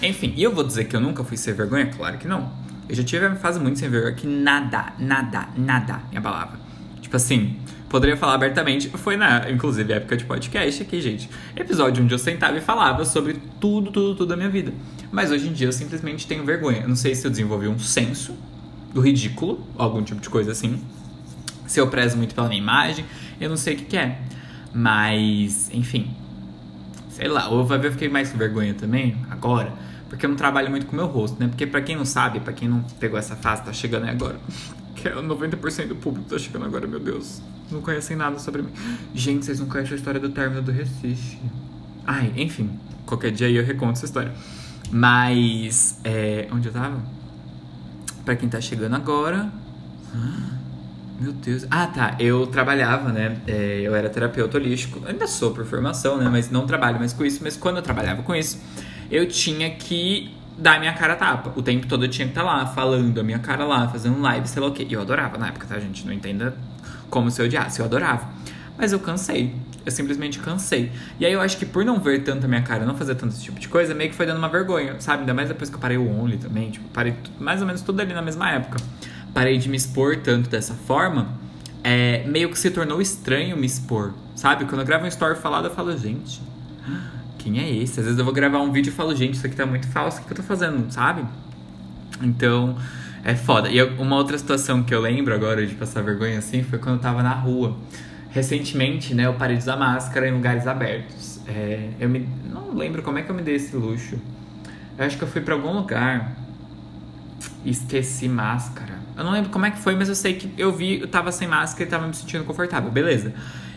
Enfim, 0.00 0.32
e 0.36 0.42
eu 0.42 0.54
vou 0.54 0.62
dizer 0.62 0.84
que 0.84 0.94
eu 0.94 1.00
nunca 1.00 1.24
fui 1.24 1.36
sem 1.36 1.52
vergonha? 1.52 1.86
Claro 1.86 2.16
que 2.18 2.28
não. 2.28 2.52
Eu 2.88 2.94
já 2.94 3.02
tive 3.02 3.26
uma 3.26 3.36
fase 3.36 3.58
muito 3.58 3.78
sem 3.78 3.88
vergonha 3.88 4.14
que 4.14 4.26
nada, 4.26 4.92
nada, 4.98 5.48
nada 5.56 6.00
me 6.10 6.16
abalava. 6.16 6.58
Tipo 7.00 7.16
assim, 7.16 7.56
poderia 7.88 8.16
falar 8.16 8.34
abertamente, 8.34 8.88
foi 8.88 9.16
na, 9.16 9.50
inclusive, 9.50 9.92
época 9.92 10.16
de 10.16 10.24
podcast 10.24 10.82
aqui, 10.82 11.00
gente. 11.00 11.28
Episódio 11.56 12.04
onde 12.04 12.14
eu 12.14 12.18
sentava 12.18 12.56
e 12.56 12.60
falava 12.60 13.04
sobre 13.04 13.34
tudo, 13.60 13.90
tudo, 13.90 14.14
tudo 14.14 14.28
da 14.28 14.36
minha 14.36 14.48
vida. 14.48 14.72
Mas 15.10 15.32
hoje 15.32 15.48
em 15.48 15.52
dia 15.52 15.66
eu 15.66 15.72
simplesmente 15.72 16.26
tenho 16.26 16.44
vergonha. 16.44 16.82
Eu 16.82 16.88
não 16.88 16.96
sei 16.96 17.14
se 17.14 17.26
eu 17.26 17.30
desenvolvi 17.30 17.66
um 17.66 17.78
senso 17.78 18.36
do 18.94 19.00
ridículo, 19.00 19.66
algum 19.76 20.02
tipo 20.02 20.20
de 20.20 20.30
coisa 20.30 20.52
assim. 20.52 20.80
Se 21.66 21.80
eu 21.80 21.88
prezo 21.88 22.16
muito 22.16 22.34
pela 22.34 22.48
minha 22.48 22.60
imagem, 22.60 23.04
eu 23.40 23.48
não 23.48 23.56
sei 23.56 23.74
o 23.74 23.76
que, 23.78 23.84
que 23.84 23.96
é. 23.96 24.20
Mas, 24.72 25.70
enfim. 25.72 26.10
Sei 27.18 27.26
lá, 27.26 27.48
ou 27.48 27.64
vai 27.64 27.78
ver 27.78 27.88
eu 27.88 27.92
fiquei 27.92 28.08
mais 28.08 28.30
com 28.30 28.38
vergonha 28.38 28.72
também, 28.74 29.16
agora. 29.28 29.72
Porque 30.08 30.24
eu 30.24 30.30
não 30.30 30.36
trabalho 30.36 30.70
muito 30.70 30.86
com 30.86 30.94
meu 30.94 31.08
rosto, 31.08 31.36
né? 31.40 31.48
Porque 31.48 31.66
pra 31.66 31.80
quem 31.80 31.96
não 31.96 32.04
sabe, 32.04 32.38
pra 32.38 32.52
quem 32.52 32.68
não 32.68 32.80
pegou 33.00 33.18
essa 33.18 33.34
fase, 33.34 33.64
tá 33.64 33.72
chegando 33.72 34.04
aí 34.04 34.10
agora. 34.10 34.38
Que 34.94 35.06
é 35.06 35.14
90% 35.14 35.86
do 35.86 35.94
público 35.94 36.28
tá 36.28 36.36
chegando 36.36 36.64
agora, 36.64 36.84
meu 36.84 36.98
Deus. 36.98 37.40
Não 37.70 37.80
conhecem 37.80 38.16
nada 38.16 38.36
sobre 38.40 38.62
mim. 38.62 38.70
Gente, 39.14 39.44
vocês 39.44 39.60
não 39.60 39.68
conhecem 39.68 39.92
a 39.92 39.96
história 39.96 40.18
do 40.18 40.28
término 40.28 40.60
do 40.60 40.72
Recife. 40.72 41.38
Ai, 42.04 42.32
enfim. 42.36 42.68
Qualquer 43.06 43.30
dia 43.30 43.46
aí 43.46 43.54
eu 43.54 43.64
reconto 43.64 43.92
essa 43.92 44.06
história. 44.06 44.32
Mas. 44.90 46.00
É, 46.02 46.48
onde 46.50 46.66
eu 46.66 46.72
tava? 46.72 47.00
Pra 48.24 48.34
quem 48.34 48.48
tá 48.48 48.60
chegando 48.60 48.96
agora. 48.96 49.52
Meu 51.20 51.32
Deus. 51.32 51.66
Ah, 51.70 51.86
tá. 51.86 52.16
Eu 52.20 52.46
trabalhava, 52.46 53.10
né? 53.10 53.38
É, 53.46 53.80
eu 53.82 53.94
era 53.94 54.08
terapeuta 54.08 54.56
holístico. 54.56 55.02
Ainda 55.06 55.26
sou 55.26 55.52
por 55.52 55.64
formação, 55.66 56.16
né? 56.16 56.28
Mas 56.30 56.48
não 56.50 56.64
trabalho 56.64 56.98
mais 56.98 57.12
com 57.12 57.24
isso. 57.24 57.40
Mas 57.42 57.56
quando 57.56 57.76
eu 57.76 57.82
trabalhava 57.82 58.22
com 58.22 58.34
isso, 58.34 58.62
eu 59.10 59.26
tinha 59.26 59.68
que 59.70 60.32
dar 60.56 60.78
minha 60.78 60.92
cara 60.92 61.16
tapa. 61.16 61.52
O 61.56 61.62
tempo 61.62 61.88
todo 61.88 62.04
eu 62.04 62.08
tinha 62.08 62.26
que 62.26 62.32
estar 62.32 62.44
tá 62.44 62.46
lá, 62.46 62.66
falando 62.66 63.18
a 63.18 63.24
minha 63.24 63.38
cara 63.40 63.64
lá, 63.64 63.88
fazendo 63.88 64.20
live, 64.20 64.46
sei 64.46 64.62
lá 64.62 64.68
o 64.68 64.72
quê. 64.72 64.86
E 64.88 64.92
eu 64.92 65.00
adorava 65.00 65.36
na 65.36 65.48
época, 65.48 65.66
tá, 65.66 65.78
gente? 65.80 66.06
Não 66.06 66.12
entenda 66.12 66.54
como 67.10 67.30
se 67.32 67.42
eu 67.42 67.46
odiasse. 67.46 67.80
Eu 67.80 67.86
adorava. 67.86 68.28
Mas 68.76 68.92
eu 68.92 69.00
cansei. 69.00 69.56
Eu 69.84 69.90
simplesmente 69.90 70.38
cansei. 70.38 70.92
E 71.18 71.26
aí 71.26 71.32
eu 71.32 71.40
acho 71.40 71.56
que 71.56 71.66
por 71.66 71.84
não 71.84 71.98
ver 71.98 72.22
tanto 72.22 72.44
a 72.44 72.48
minha 72.48 72.62
cara, 72.62 72.84
não 72.84 72.94
fazer 72.94 73.16
tanto 73.16 73.32
esse 73.32 73.42
tipo 73.42 73.58
de 73.58 73.68
coisa, 73.68 73.92
meio 73.92 74.10
que 74.10 74.16
foi 74.16 74.26
dando 74.26 74.38
uma 74.38 74.48
vergonha, 74.48 75.00
sabe? 75.00 75.20
Ainda 75.20 75.34
mais 75.34 75.48
depois 75.48 75.68
que 75.68 75.74
eu 75.74 75.80
parei 75.80 75.96
o 75.96 76.08
Only 76.08 76.36
também, 76.36 76.70
tipo, 76.70 76.86
parei 76.90 77.14
mais 77.40 77.60
ou 77.60 77.66
menos 77.66 77.80
tudo 77.82 78.00
ali 78.00 78.12
na 78.12 78.22
mesma 78.22 78.50
época. 78.50 78.76
Parei 79.38 79.56
de 79.56 79.68
me 79.68 79.76
expor 79.76 80.16
tanto 80.16 80.50
dessa 80.50 80.74
forma, 80.74 81.28
é, 81.84 82.26
meio 82.26 82.50
que 82.50 82.58
se 82.58 82.72
tornou 82.72 83.00
estranho 83.00 83.56
me 83.56 83.66
expor, 83.66 84.12
sabe? 84.34 84.64
Quando 84.64 84.80
eu 84.80 84.84
gravo 84.84 85.04
um 85.04 85.06
story 85.06 85.38
falado, 85.38 85.66
eu 85.66 85.70
falo, 85.70 85.96
gente, 85.96 86.42
quem 87.38 87.60
é 87.60 87.70
esse? 87.72 88.00
Às 88.00 88.06
vezes 88.06 88.18
eu 88.18 88.24
vou 88.24 88.34
gravar 88.34 88.58
um 88.58 88.72
vídeo 88.72 88.90
e 88.90 88.92
falo, 88.92 89.14
gente, 89.14 89.34
isso 89.34 89.46
aqui 89.46 89.54
tá 89.54 89.64
muito 89.64 89.86
falso, 89.86 90.20
o 90.20 90.24
que 90.24 90.32
eu 90.32 90.36
tô 90.36 90.42
fazendo, 90.42 90.90
sabe? 90.90 91.24
Então, 92.20 92.76
é 93.22 93.36
foda. 93.36 93.68
E 93.68 93.80
uma 93.80 94.16
outra 94.16 94.36
situação 94.36 94.82
que 94.82 94.92
eu 94.92 95.00
lembro 95.00 95.32
agora 95.32 95.64
de 95.64 95.72
passar 95.76 96.02
vergonha 96.02 96.40
assim 96.40 96.64
foi 96.64 96.80
quando 96.80 96.96
eu 96.96 97.00
tava 97.00 97.22
na 97.22 97.32
rua. 97.32 97.76
recentemente, 98.30 99.14
né, 99.14 99.26
eu 99.26 99.34
parei 99.34 99.56
de 99.56 99.62
usar 99.62 99.76
máscara 99.76 100.26
em 100.28 100.32
lugares 100.32 100.66
abertos. 100.66 101.40
É, 101.46 101.90
eu 102.00 102.08
me, 102.08 102.28
não 102.50 102.74
lembro 102.74 103.02
como 103.02 103.18
é 103.18 103.22
que 103.22 103.30
eu 103.30 103.36
me 103.36 103.42
dei 103.42 103.54
esse 103.54 103.76
luxo. 103.76 104.18
Eu 104.98 105.04
acho 105.04 105.16
que 105.16 105.22
eu 105.22 105.28
fui 105.28 105.40
para 105.40 105.54
algum 105.54 105.72
lugar 105.74 106.47
esqueci 107.64 108.28
máscara. 108.28 108.94
Eu 109.16 109.24
não 109.24 109.32
lembro 109.32 109.50
como 109.50 109.66
é 109.66 109.70
que 109.70 109.78
foi, 109.78 109.96
mas 109.96 110.08
eu 110.08 110.14
sei 110.14 110.34
que 110.34 110.52
eu 110.56 110.72
vi, 110.72 111.00
eu 111.00 111.08
tava 111.08 111.32
sem 111.32 111.48
máscara 111.48 111.84
e 111.84 111.86
tava 111.86 112.06
me 112.06 112.14
sentindo 112.14 112.44
confortável. 112.44 112.90
Beleza. 112.90 113.32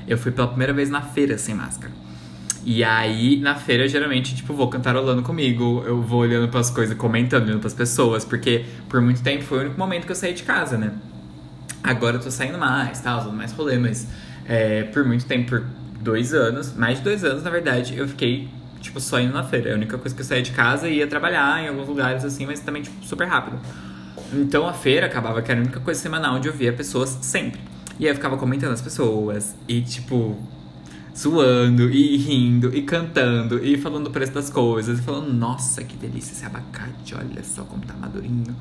Eu 0.07 0.17
fui 0.17 0.31
pela 0.31 0.47
primeira 0.47 0.73
vez 0.73 0.89
na 0.89 1.01
feira 1.01 1.37
sem 1.37 1.55
máscara. 1.55 1.91
E 2.63 2.83
aí, 2.83 3.39
na 3.39 3.55
feira, 3.55 3.87
geralmente, 3.87 4.35
tipo, 4.35 4.53
vou 4.53 4.69
cantarolando 4.69 5.23
comigo, 5.23 5.83
eu 5.85 5.99
vou 5.99 6.19
olhando 6.19 6.47
pras 6.47 6.69
coisas, 6.69 6.95
comentando, 6.95 7.47
olhando 7.47 7.59
pras 7.59 7.73
pessoas, 7.73 8.23
porque 8.23 8.65
por 8.87 9.01
muito 9.01 9.23
tempo 9.23 9.43
foi 9.43 9.57
o 9.57 9.61
único 9.61 9.79
momento 9.79 10.05
que 10.05 10.11
eu 10.11 10.15
saí 10.15 10.33
de 10.33 10.43
casa, 10.43 10.77
né? 10.77 10.91
Agora 11.83 12.17
eu 12.17 12.21
tô 12.21 12.29
saindo 12.29 12.59
mais, 12.59 12.99
tá? 12.99 13.17
Usando 13.17 13.35
mais 13.35 13.51
rolê, 13.51 13.79
mas 13.79 14.07
é, 14.45 14.83
por 14.83 15.03
muito 15.03 15.25
tempo, 15.25 15.49
por 15.49 15.65
dois 15.99 16.35
anos, 16.35 16.75
mais 16.75 16.99
de 16.99 17.03
dois 17.03 17.23
anos, 17.23 17.43
na 17.43 17.49
verdade, 17.49 17.97
eu 17.97 18.07
fiquei, 18.07 18.47
tipo, 18.81 18.99
só 18.99 19.19
indo 19.19 19.33
na 19.33 19.43
feira. 19.43 19.69
É 19.69 19.73
a 19.73 19.75
única 19.75 19.97
coisa 19.97 20.13
que 20.13 20.21
eu 20.21 20.25
saía 20.25 20.41
de 20.41 20.51
casa 20.51 20.89
e 20.89 20.97
ia 20.97 21.07
trabalhar 21.07 21.63
em 21.63 21.69
alguns 21.69 21.87
lugares, 21.87 22.25
assim, 22.25 22.45
mas 22.45 22.59
também, 22.59 22.81
tipo, 22.81 23.05
super 23.05 23.27
rápido. 23.27 23.59
Então 24.33 24.67
a 24.67 24.73
feira 24.73 25.05
acabava 25.05 25.41
que 25.41 25.51
era 25.51 25.59
a 25.59 25.63
única 25.63 25.79
coisa 25.79 25.99
semanal 25.99 26.35
onde 26.35 26.47
eu 26.47 26.53
via 26.53 26.73
pessoas 26.73 27.17
sempre. 27.21 27.59
E 27.99 28.05
aí 28.05 28.11
eu 28.11 28.15
ficava 28.15 28.37
comentando 28.37 28.71
as 28.71 28.81
pessoas 28.81 29.55
e, 29.67 29.81
tipo, 29.81 30.37
zoando 31.17 31.89
e 31.89 32.17
rindo 32.17 32.75
e 32.75 32.81
cantando 32.81 33.63
e 33.63 33.77
falando 33.77 34.07
o 34.07 34.11
preço 34.11 34.31
das 34.31 34.49
coisas 34.49 34.99
e 34.99 35.01
falando, 35.01 35.31
nossa, 35.33 35.83
que 35.83 35.95
delícia 35.97 36.31
esse 36.31 36.45
abacate, 36.45 37.13
olha 37.15 37.43
só 37.43 37.63
como 37.63 37.83
tá 37.83 37.93
madurinho. 37.93 38.55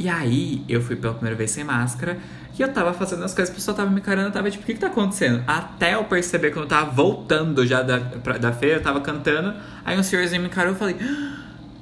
E 0.00 0.08
aí 0.08 0.64
eu 0.66 0.80
fui 0.80 0.96
pela 0.96 1.12
primeira 1.12 1.36
vez 1.36 1.50
sem 1.50 1.62
máscara 1.62 2.18
e 2.58 2.62
eu 2.62 2.72
tava 2.72 2.94
fazendo 2.94 3.22
as 3.22 3.34
coisas, 3.34 3.52
a 3.52 3.54
pessoa 3.54 3.76
tava 3.76 3.90
me 3.90 4.00
encarando, 4.00 4.28
eu 4.28 4.32
tava 4.32 4.50
tipo, 4.50 4.62
o 4.62 4.66
que 4.66 4.72
que 4.72 4.80
tá 4.80 4.86
acontecendo? 4.86 5.44
Até 5.46 5.94
eu 5.94 6.04
perceber 6.04 6.52
quando 6.52 6.62
eu 6.62 6.68
tava 6.68 6.90
voltando 6.90 7.66
já 7.66 7.82
da, 7.82 8.00
pra, 8.00 8.38
da 8.38 8.50
feira, 8.50 8.78
eu 8.78 8.82
tava 8.82 9.02
cantando, 9.02 9.54
aí 9.84 9.98
um 9.98 10.02
senhorzinho 10.02 10.40
me 10.40 10.48
encarou 10.48 10.72
e 10.72 10.74
eu 10.74 10.78
falei, 10.78 10.96
ah, 11.02 11.36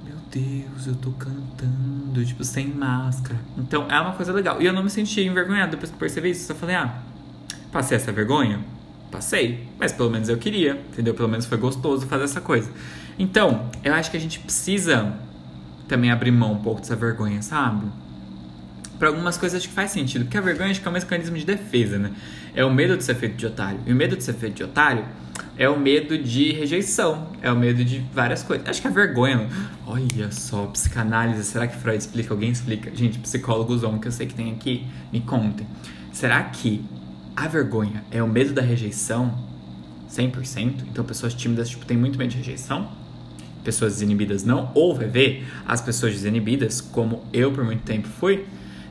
meu 0.04 0.16
Deus, 0.32 0.88
eu 0.88 0.96
tô 0.96 1.12
cantando, 1.12 2.24
tipo, 2.24 2.42
sem 2.42 2.66
máscara. 2.66 3.38
Então 3.56 3.86
é 3.88 4.00
uma 4.00 4.12
coisa 4.12 4.32
legal. 4.32 4.60
E 4.60 4.66
eu 4.66 4.72
não 4.72 4.82
me 4.82 4.90
senti 4.90 5.20
envergonhado 5.20 5.70
depois 5.70 5.88
que 5.88 5.96
percebi 5.96 6.30
isso, 6.30 6.50
eu 6.50 6.56
falei, 6.56 6.74
ah, 6.74 6.96
passei 7.70 7.98
essa 7.98 8.10
vergonha? 8.10 8.58
Passei, 9.12 9.68
mas 9.78 9.92
pelo 9.92 10.10
menos 10.10 10.28
eu 10.28 10.38
queria, 10.38 10.72
entendeu? 10.92 11.14
Pelo 11.14 11.28
menos 11.28 11.46
foi 11.46 11.56
gostoso 11.56 12.04
fazer 12.08 12.24
essa 12.24 12.40
coisa. 12.40 12.68
Então, 13.16 13.70
eu 13.84 13.94
acho 13.94 14.10
que 14.10 14.16
a 14.16 14.20
gente 14.20 14.40
precisa 14.40 15.14
também 15.86 16.10
abrir 16.10 16.32
mão 16.32 16.54
um 16.54 16.58
pouco 16.58 16.80
dessa 16.80 16.96
vergonha, 16.96 17.40
sabe? 17.42 17.86
Para 18.98 19.08
algumas 19.08 19.36
coisas 19.36 19.58
acho 19.60 19.68
que 19.68 19.74
faz 19.74 19.92
sentido, 19.92 20.24
porque 20.24 20.36
a 20.36 20.40
vergonha 20.40 20.70
acho 20.70 20.80
que 20.80 20.88
é 20.88 20.90
um 20.90 20.94
mecanismo 20.94 21.36
de 21.36 21.44
defesa, 21.44 21.98
né? 21.98 22.12
É 22.54 22.64
o 22.64 22.72
medo 22.72 22.96
de 22.96 23.04
ser 23.04 23.14
feito 23.14 23.36
de 23.36 23.46
otário. 23.46 23.78
E 23.86 23.92
o 23.92 23.96
medo 23.96 24.16
de 24.16 24.24
ser 24.24 24.34
feito 24.34 24.56
de 24.56 24.64
otário 24.64 25.04
é 25.56 25.68
o 25.68 25.78
medo 25.78 26.18
de 26.18 26.52
rejeição, 26.52 27.28
é 27.40 27.50
o 27.50 27.56
medo 27.56 27.84
de 27.84 27.98
várias 28.12 28.42
coisas. 28.42 28.68
Acho 28.68 28.80
que 28.82 28.88
a 28.88 28.90
vergonha, 28.90 29.48
olha 29.86 30.30
só, 30.32 30.66
psicanálise, 30.66 31.44
será 31.44 31.66
que 31.66 31.76
Freud 31.76 31.98
explica? 31.98 32.32
Alguém 32.32 32.50
explica? 32.50 32.94
Gente, 32.94 33.18
psicólogos 33.18 33.82
homens 33.82 34.00
que 34.00 34.08
eu 34.08 34.12
sei 34.12 34.26
que 34.26 34.34
tem 34.34 34.52
aqui, 34.52 34.86
me 35.12 35.20
contem. 35.20 35.66
Será 36.12 36.42
que 36.44 36.84
a 37.36 37.46
vergonha 37.46 38.04
é 38.10 38.22
o 38.22 38.26
medo 38.26 38.52
da 38.52 38.62
rejeição 38.62 39.38
100%? 40.10 40.84
Então 40.90 41.04
pessoas 41.04 41.34
tímidas 41.34 41.68
tipo, 41.68 41.84
têm 41.86 41.96
muito 41.96 42.18
medo 42.18 42.30
de 42.30 42.36
rejeição? 42.38 42.90
Pessoas 43.62 43.94
desinibidas 43.94 44.44
não? 44.44 44.70
Ou 44.74 44.94
vai 44.94 45.06
ver 45.06 45.46
as 45.66 45.80
pessoas 45.80 46.12
desinibidas, 46.12 46.80
como 46.80 47.22
eu 47.32 47.52
por 47.52 47.64
muito 47.64 47.82
tempo 47.82 48.08
fui, 48.08 48.46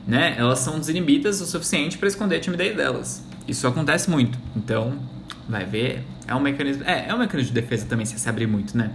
né? 0.08 0.34
Elas 0.38 0.60
são 0.60 0.78
desinibidas 0.78 1.40
o 1.42 1.46
suficiente 1.46 1.98
para 1.98 2.08
esconder 2.08 2.36
a 2.36 2.40
timidez 2.40 2.74
delas. 2.74 3.22
Isso 3.46 3.66
acontece 3.66 4.08
muito. 4.08 4.38
Então, 4.56 4.98
vai 5.46 5.66
ver, 5.66 6.02
é 6.26 6.34
um 6.34 6.40
mecanismo, 6.40 6.82
é, 6.84 7.08
é 7.08 7.14
um 7.14 7.18
mecanismo 7.18 7.52
de 7.52 7.60
defesa 7.60 7.86
também 7.86 8.06
se 8.06 8.18
se 8.18 8.28
abrir 8.28 8.46
muito, 8.46 8.76
né? 8.76 8.90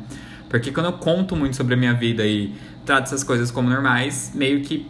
Porque 0.49 0.71
quando 0.71 0.87
eu 0.87 0.93
conto 0.93 1.35
muito 1.35 1.55
sobre 1.55 1.75
a 1.75 1.77
minha 1.77 1.93
vida 1.93 2.25
e 2.25 2.53
trato 2.83 3.05
essas 3.05 3.23
coisas 3.23 3.51
como 3.51 3.69
normais, 3.69 4.31
meio 4.33 4.61
que 4.61 4.87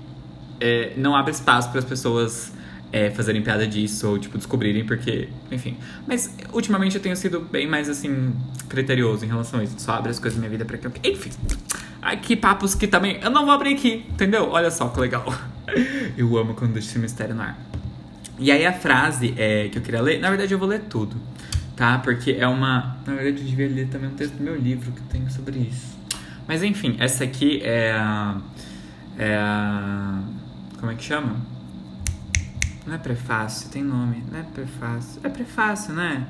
é, 0.60 0.94
não 0.96 1.16
abre 1.16 1.34
espaço 1.34 1.70
para 1.70 1.80
as 1.80 1.86
pessoas 1.86 2.54
é, 2.92 3.10
fazerem 3.10 3.42
piada 3.42 3.68
disso 3.68 4.10
ou, 4.10 4.18
tipo, 4.18 4.38
descobrirem, 4.38 4.86
porque, 4.86 5.28
enfim. 5.52 5.78
Mas, 6.08 6.36
ultimamente, 6.54 6.96
eu 6.96 7.02
tenho 7.02 7.16
sido 7.16 7.40
bem 7.40 7.68
mais, 7.68 7.90
assim, 7.90 8.34
criterioso 8.70 9.26
em 9.26 9.28
relação 9.28 9.60
a 9.60 9.64
isso. 9.64 9.76
Só 9.78 9.94
abre 9.94 10.12
as 10.12 10.20
coisas 10.20 10.38
da 10.38 10.42
minha 10.42 10.52
vida 10.52 10.64
pra 10.64 10.78
que 10.78 10.88
eu... 10.88 10.92
Enfim. 11.04 11.32
Ai, 12.02 12.18
que 12.18 12.36
papos 12.36 12.76
que 12.76 12.88
também... 12.88 13.20
Eu 13.22 13.30
não 13.30 13.46
vou 13.46 13.54
abrir 13.54 13.74
aqui, 13.74 14.06
entendeu? 14.10 14.50
Olha 14.50 14.70
só 14.70 14.90
que 14.90 15.00
legal. 15.00 15.26
Eu 16.18 16.38
amo 16.38 16.54
quando 16.54 16.74
deixa 16.74 16.90
esse 16.90 17.00
mistério 17.00 17.36
no 17.36 17.42
ar. 17.42 17.58
E 18.40 18.52
aí, 18.52 18.66
a 18.66 18.74
frase 18.74 19.34
é, 19.38 19.70
que 19.70 19.78
eu 19.78 19.82
queria 19.82 20.02
ler... 20.02 20.20
Na 20.20 20.30
verdade, 20.30 20.54
eu 20.54 20.58
vou 20.58 20.68
ler 20.68 20.82
tudo, 20.82 21.16
tá? 21.76 22.00
Porque 22.00 22.32
é 22.32 22.48
uma... 22.48 22.98
Na 23.06 23.14
verdade, 23.14 23.42
eu 23.42 23.46
devia 23.46 23.68
ler 23.68 23.88
também 23.88 24.10
um 24.10 24.14
texto 24.16 24.34
do 24.34 24.44
meu 24.44 24.56
livro 24.56 24.92
que 24.92 25.02
tem 25.04 25.30
sobre 25.30 25.60
isso. 25.60 25.98
Mas, 26.48 26.64
enfim, 26.64 26.96
essa 27.00 27.24
aqui 27.24 27.62
é 27.64 27.92
a... 27.94 28.42
É 29.18 29.36
a... 29.36 30.22
Como 30.80 30.92
é 30.92 30.96
que 30.96 31.04
chama? 31.04 31.38
Não 32.86 32.96
é 32.96 32.98
prefácio, 32.98 33.70
tem 33.70 33.84
nome. 33.84 34.24
Não 34.32 34.40
é 34.40 34.44
prefácio. 34.44 35.22
É 35.24 35.30
prefácio, 35.30 35.94
né? 35.94 36.28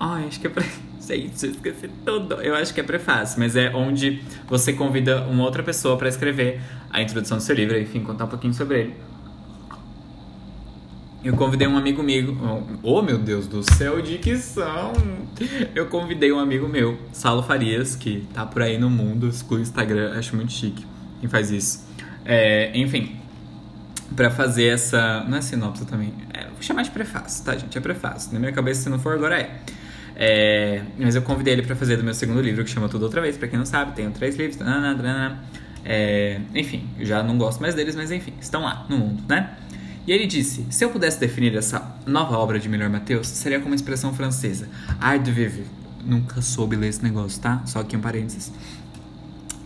Ai, 0.00 0.26
acho 0.26 0.40
que 0.40 0.46
é 0.46 0.50
pre... 0.50 0.64
Gente, 1.06 1.44
eu 1.44 1.50
esqueci 1.50 1.88
tudo. 2.04 2.34
Eu 2.36 2.54
acho 2.54 2.72
que 2.72 2.80
é 2.80 2.82
prefácio, 2.82 3.38
mas 3.38 3.56
é 3.56 3.70
onde 3.74 4.22
você 4.48 4.72
convida 4.72 5.22
uma 5.22 5.44
outra 5.44 5.62
pessoa 5.62 5.96
para 5.96 6.08
escrever 6.08 6.60
a 6.90 7.02
introdução 7.02 7.38
do 7.38 7.42
seu 7.42 7.54
livro, 7.54 7.78
enfim, 7.78 8.00
contar 8.00 8.24
um 8.24 8.28
pouquinho 8.28 8.54
sobre 8.54 8.80
ele. 8.80 8.94
Eu 11.22 11.34
convidei 11.36 11.66
um 11.66 11.76
amigo 11.76 12.02
meu. 12.02 12.36
Oh, 12.82 13.00
meu 13.00 13.18
Deus 13.18 13.46
do 13.46 13.62
céu, 13.74 14.00
dicção! 14.02 14.92
Eu 15.74 15.86
convidei 15.86 16.30
um 16.30 16.38
amigo 16.38 16.68
meu, 16.68 16.98
Salo 17.12 17.42
Farias, 17.42 17.96
que 17.96 18.26
tá 18.34 18.44
por 18.44 18.60
aí 18.60 18.76
no 18.76 18.90
mundo, 18.90 19.28
exclui 19.28 19.60
o 19.60 19.62
Instagram, 19.62 20.18
acho 20.18 20.36
muito 20.36 20.52
chique 20.52 20.84
quem 21.24 21.28
faz 21.28 21.50
isso. 21.50 21.86
É, 22.22 22.70
enfim, 22.78 23.16
para 24.14 24.30
fazer 24.30 24.66
essa. 24.66 25.24
Não 25.26 25.38
é 25.38 25.40
sinopse 25.40 25.86
também. 25.86 26.12
É, 26.32 26.44
vou 26.48 26.60
chamar 26.60 26.82
de 26.82 26.90
prefácio, 26.90 27.42
tá, 27.42 27.56
gente? 27.56 27.76
É 27.76 27.80
prefácio. 27.80 28.30
Na 28.32 28.38
minha 28.38 28.52
cabeça, 28.52 28.82
se 28.82 28.90
não 28.90 28.98
for, 28.98 29.14
agora 29.14 29.40
é. 29.40 29.60
É 30.16 30.82
mas 30.98 31.14
eu 31.14 31.22
convidei 31.22 31.52
ele 31.54 31.62
para 31.62 31.74
fazer 31.74 31.96
do 31.96 32.04
meu 32.04 32.14
segundo 32.14 32.40
livro, 32.40 32.64
que 32.64 32.70
chama 32.70 32.88
Tudo 32.88 33.02
Outra 33.04 33.20
Vez, 33.20 33.36
para 33.36 33.48
quem 33.48 33.58
não 33.58 33.66
sabe. 33.66 33.92
Tenho 33.92 34.10
três 34.10 34.36
livros. 34.36 34.56
Tanana, 34.56 34.94
tanana, 34.94 35.44
é, 35.84 36.40
enfim, 36.54 36.88
já 37.00 37.22
não 37.22 37.36
gosto 37.36 37.60
mais 37.60 37.74
deles, 37.74 37.94
mas 37.94 38.10
enfim, 38.10 38.32
estão 38.40 38.62
lá 38.62 38.86
no 38.88 38.98
mundo, 38.98 39.22
né? 39.28 39.56
E 40.06 40.12
ele 40.12 40.26
disse: 40.26 40.66
Se 40.70 40.84
eu 40.84 40.90
pudesse 40.90 41.18
definir 41.18 41.54
essa 41.56 41.96
nova 42.06 42.36
obra 42.38 42.58
de 42.58 42.68
Melhor 42.68 42.90
Mateus, 42.90 43.28
seria 43.28 43.58
como 43.58 43.70
uma 43.70 43.76
expressão 43.76 44.14
francesa. 44.14 44.68
Art 45.00 45.22
de 45.22 45.32
vivre. 45.32 45.64
Nunca 46.04 46.42
soube 46.42 46.76
ler 46.76 46.88
esse 46.88 47.02
negócio, 47.02 47.40
tá? 47.40 47.62
Só 47.64 47.80
aqui 47.80 47.96
um 47.96 48.00
parênteses 48.00 48.52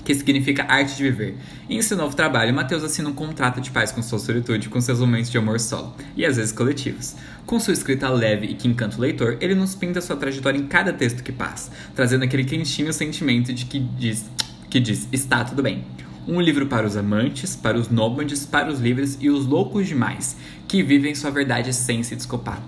que 0.08 0.14
significa 0.14 0.64
arte 0.66 0.96
de 0.96 1.02
viver. 1.02 1.36
Em 1.68 1.82
seu 1.82 1.94
novo 1.94 2.16
trabalho, 2.16 2.54
Mateus 2.54 2.82
assina 2.82 3.10
um 3.10 3.12
contrato 3.12 3.60
de 3.60 3.70
paz 3.70 3.92
com 3.92 4.00
sua 4.00 4.18
solitude, 4.18 4.70
com 4.70 4.80
seus 4.80 5.00
momentos 5.00 5.30
de 5.30 5.36
amor 5.36 5.60
solo, 5.60 5.94
e 6.16 6.24
às 6.24 6.36
vezes 6.36 6.50
coletivos. 6.50 7.14
Com 7.44 7.60
sua 7.60 7.74
escrita 7.74 8.08
leve 8.08 8.46
e 8.46 8.54
que 8.54 8.66
encanta 8.66 8.96
o 8.96 9.00
leitor, 9.02 9.36
ele 9.38 9.54
nos 9.54 9.74
pinta 9.74 10.00
sua 10.00 10.16
trajetória 10.16 10.58
em 10.58 10.66
cada 10.66 10.94
texto 10.94 11.22
que 11.22 11.30
passa, 11.30 11.70
trazendo 11.94 12.24
aquele 12.24 12.44
quentinho 12.44 12.90
sentimento 12.90 13.52
de 13.52 13.66
que 13.66 13.78
diz, 13.78 14.24
que 14.70 14.80
diz 14.80 15.06
está 15.12 15.44
tudo 15.44 15.62
bem. 15.62 15.84
Um 16.26 16.40
livro 16.40 16.64
para 16.64 16.86
os 16.86 16.96
amantes, 16.96 17.54
para 17.54 17.76
os 17.76 17.90
nômades, 17.90 18.46
para 18.46 18.72
os 18.72 18.80
livres 18.80 19.18
e 19.20 19.28
os 19.28 19.44
loucos 19.44 19.86
demais, 19.86 20.38
que 20.66 20.82
vivem 20.82 21.14
sua 21.14 21.30
verdade 21.30 21.74
sem 21.74 22.02
se 22.02 22.16
desculpar. 22.16 22.62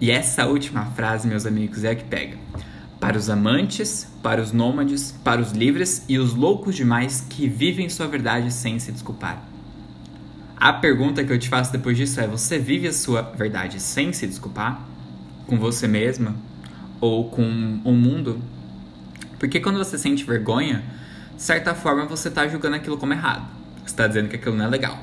E 0.00 0.10
essa 0.10 0.46
última 0.46 0.86
frase, 0.86 1.28
meus 1.28 1.44
amigos, 1.44 1.84
é 1.84 1.90
a 1.90 1.94
que 1.94 2.04
pega 2.04 2.38
para 3.00 3.16
os 3.16 3.30
amantes, 3.30 4.06
para 4.22 4.42
os 4.42 4.52
nômades, 4.52 5.12
para 5.24 5.40
os 5.40 5.52
livres 5.52 6.04
e 6.06 6.18
os 6.18 6.34
loucos 6.34 6.76
demais 6.76 7.26
que 7.28 7.48
vivem 7.48 7.88
sua 7.88 8.06
verdade 8.06 8.52
sem 8.52 8.78
se 8.78 8.92
desculpar. 8.92 9.42
A 10.54 10.74
pergunta 10.74 11.24
que 11.24 11.32
eu 11.32 11.38
te 11.38 11.48
faço 11.48 11.72
depois 11.72 11.96
disso 11.96 12.20
é: 12.20 12.26
você 12.26 12.58
vive 12.58 12.86
a 12.86 12.92
sua 12.92 13.22
verdade 13.22 13.80
sem 13.80 14.12
se 14.12 14.26
desculpar? 14.26 14.86
Com 15.46 15.58
você 15.58 15.88
mesma? 15.88 16.36
Ou 17.00 17.30
com 17.30 17.80
o 17.82 17.92
mundo? 17.92 18.38
Porque 19.38 19.58
quando 19.58 19.78
você 19.78 19.96
sente 19.96 20.22
vergonha, 20.22 20.84
de 21.34 21.42
certa 21.42 21.74
forma 21.74 22.04
você 22.04 22.28
está 22.28 22.46
julgando 22.46 22.76
aquilo 22.76 22.98
como 22.98 23.14
errado. 23.14 23.48
Você 23.78 23.86
está 23.86 24.06
dizendo 24.06 24.28
que 24.28 24.36
aquilo 24.36 24.54
não 24.54 24.66
é 24.66 24.68
legal. 24.68 24.98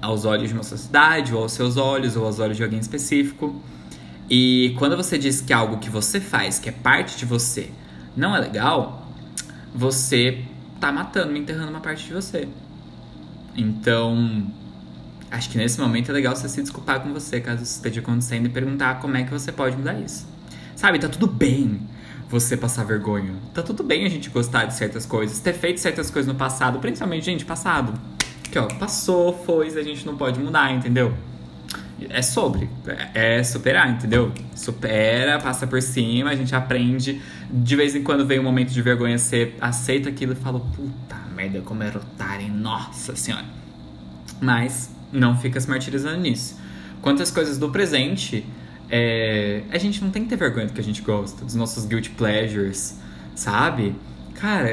Aos 0.00 0.24
olhos 0.24 0.48
de 0.48 0.54
uma 0.54 0.64
sociedade, 0.64 1.32
ou 1.32 1.44
aos 1.44 1.52
seus 1.52 1.76
olhos, 1.76 2.16
ou 2.16 2.26
aos 2.26 2.40
olhos 2.40 2.56
de 2.56 2.64
alguém 2.64 2.80
específico. 2.80 3.62
E 4.34 4.74
quando 4.78 4.96
você 4.96 5.18
diz 5.18 5.42
que 5.42 5.52
algo 5.52 5.76
que 5.76 5.90
você 5.90 6.18
faz, 6.18 6.58
que 6.58 6.66
é 6.66 6.72
parte 6.72 7.18
de 7.18 7.26
você, 7.26 7.68
não 8.16 8.34
é 8.34 8.40
legal, 8.40 9.06
você 9.74 10.42
tá 10.80 10.90
matando, 10.90 11.36
enterrando 11.36 11.68
uma 11.68 11.80
parte 11.80 12.06
de 12.06 12.14
você. 12.14 12.48
Então, 13.54 14.50
acho 15.30 15.50
que 15.50 15.58
nesse 15.58 15.78
momento 15.78 16.08
é 16.08 16.14
legal 16.14 16.34
você 16.34 16.48
se 16.48 16.62
desculpar 16.62 17.00
com 17.00 17.12
você, 17.12 17.42
caso 17.42 17.62
isso 17.62 17.74
esteja 17.74 18.00
acontecendo, 18.00 18.46
e 18.46 18.48
perguntar 18.48 19.00
como 19.00 19.18
é 19.18 19.22
que 19.22 19.30
você 19.30 19.52
pode 19.52 19.76
mudar 19.76 20.00
isso. 20.00 20.26
Sabe, 20.74 20.98
tá 20.98 21.10
tudo 21.10 21.26
bem 21.26 21.86
você 22.30 22.56
passar 22.56 22.84
vergonha. 22.84 23.34
Tá 23.52 23.62
tudo 23.62 23.84
bem 23.84 24.06
a 24.06 24.08
gente 24.08 24.30
gostar 24.30 24.64
de 24.64 24.72
certas 24.72 25.04
coisas, 25.04 25.40
ter 25.40 25.52
feito 25.52 25.78
certas 25.78 26.10
coisas 26.10 26.32
no 26.32 26.38
passado, 26.38 26.78
principalmente, 26.78 27.26
gente, 27.26 27.44
passado. 27.44 27.92
Que 28.50 28.58
ó, 28.58 28.66
passou, 28.66 29.44
foi, 29.44 29.68
a 29.78 29.82
gente 29.82 30.06
não 30.06 30.16
pode 30.16 30.40
mudar, 30.40 30.72
entendeu? 30.72 31.14
É 32.10 32.22
sobre. 32.22 32.68
É, 33.14 33.38
é 33.38 33.44
superar, 33.44 33.90
entendeu? 33.90 34.32
Supera, 34.54 35.38
passa 35.38 35.66
por 35.66 35.80
cima, 35.82 36.30
a 36.30 36.34
gente 36.34 36.54
aprende. 36.54 37.20
De 37.50 37.76
vez 37.76 37.94
em 37.94 38.02
quando 38.02 38.26
vem 38.26 38.38
um 38.38 38.42
momento 38.42 38.70
de 38.70 38.82
vergonha, 38.82 39.18
você 39.18 39.54
aceita 39.60 40.08
aquilo 40.08 40.32
e 40.32 40.36
fala, 40.36 40.60
puta 40.60 41.16
merda, 41.34 41.60
como 41.60 41.82
era 41.82 41.98
otário, 41.98 42.48
nossa 42.48 43.16
senhora. 43.16 43.44
Mas 44.40 44.90
não 45.12 45.36
fica 45.36 45.60
se 45.60 45.68
martirizando 45.68 46.20
nisso. 46.20 46.58
Quantas 47.00 47.30
coisas 47.30 47.58
do 47.58 47.70
presente, 47.70 48.46
é, 48.88 49.62
a 49.70 49.78
gente 49.78 50.02
não 50.02 50.10
tem 50.10 50.22
que 50.22 50.28
ter 50.28 50.36
vergonha 50.36 50.66
do 50.66 50.72
que 50.72 50.80
a 50.80 50.84
gente 50.84 51.02
gosta, 51.02 51.44
dos 51.44 51.54
nossos 51.54 51.84
guilty 51.84 52.10
pleasures, 52.10 52.98
sabe? 53.34 53.94
Cara, 54.34 54.68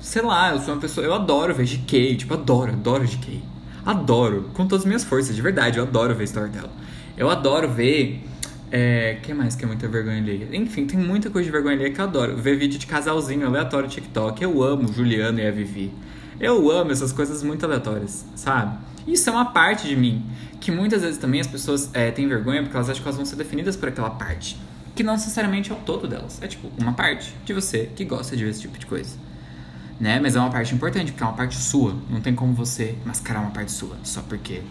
sei 0.00 0.22
lá, 0.22 0.52
eu 0.52 0.60
sou 0.60 0.74
uma 0.74 0.80
pessoa. 0.80 1.06
Eu 1.06 1.14
adoro 1.14 1.54
ver 1.54 1.66
GK, 1.66 2.16
tipo, 2.16 2.34
adoro, 2.34 2.72
adoro 2.72 3.04
GK. 3.06 3.42
Adoro, 3.86 4.50
com 4.52 4.66
todas 4.66 4.82
as 4.82 4.84
minhas 4.84 5.04
forças, 5.04 5.36
de 5.36 5.40
verdade, 5.40 5.78
eu 5.78 5.84
adoro 5.84 6.12
ver 6.12 6.24
Storytel. 6.24 6.68
Eu 7.16 7.30
adoro 7.30 7.70
ver. 7.70 8.20
É, 8.68 9.18
que 9.22 9.32
mais 9.32 9.54
que 9.54 9.64
é 9.64 9.66
muita 9.68 9.86
vergonha 9.86 10.18
ali? 10.18 10.48
Enfim, 10.52 10.86
tem 10.86 10.98
muita 10.98 11.30
coisa 11.30 11.46
de 11.46 11.52
vergonha 11.52 11.76
ali 11.76 11.92
que 11.92 12.00
eu 12.00 12.04
adoro. 12.04 12.36
Ver 12.36 12.56
vídeo 12.58 12.80
de 12.80 12.86
casalzinho 12.88 13.46
aleatório 13.46 13.88
TikTok. 13.88 14.42
Eu 14.42 14.60
amo 14.60 14.92
Juliano 14.92 15.38
e 15.38 15.46
a 15.46 15.52
Vivi. 15.52 15.92
Eu 16.40 16.68
amo 16.68 16.90
essas 16.90 17.12
coisas 17.12 17.44
muito 17.44 17.64
aleatórias, 17.64 18.26
sabe? 18.34 18.76
Isso 19.06 19.30
é 19.30 19.32
uma 19.32 19.52
parte 19.52 19.86
de 19.86 19.94
mim. 19.94 20.26
Que 20.60 20.72
muitas 20.72 21.02
vezes 21.02 21.16
também 21.16 21.40
as 21.40 21.46
pessoas 21.46 21.88
é, 21.94 22.10
têm 22.10 22.26
vergonha 22.26 22.62
porque 22.64 22.76
elas 22.76 22.90
acham 22.90 23.00
que 23.00 23.08
elas 23.08 23.16
vão 23.16 23.24
ser 23.24 23.36
definidas 23.36 23.76
por 23.76 23.88
aquela 23.88 24.10
parte. 24.10 24.58
Que 24.96 25.04
não 25.04 25.12
necessariamente 25.12 25.70
é 25.70 25.74
o 25.76 25.78
todo 25.78 26.08
delas. 26.08 26.42
É 26.42 26.48
tipo, 26.48 26.68
uma 26.76 26.92
parte 26.92 27.32
de 27.44 27.52
você 27.52 27.88
que 27.94 28.04
gosta 28.04 28.36
de 28.36 28.42
ver 28.42 28.50
esse 28.50 28.62
tipo 28.62 28.76
de 28.76 28.84
coisa 28.84 29.16
né? 30.00 30.20
Mas 30.20 30.36
é 30.36 30.40
uma 30.40 30.50
parte 30.50 30.74
importante, 30.74 31.12
porque 31.12 31.24
é 31.24 31.26
uma 31.26 31.36
parte 31.36 31.56
sua. 31.56 31.96
Não 32.10 32.20
tem 32.20 32.34
como 32.34 32.52
você 32.52 32.96
mascarar 33.04 33.40
uma 33.40 33.50
parte 33.50 33.72
sua 33.72 33.96
só 34.02 34.22
porque 34.22 34.62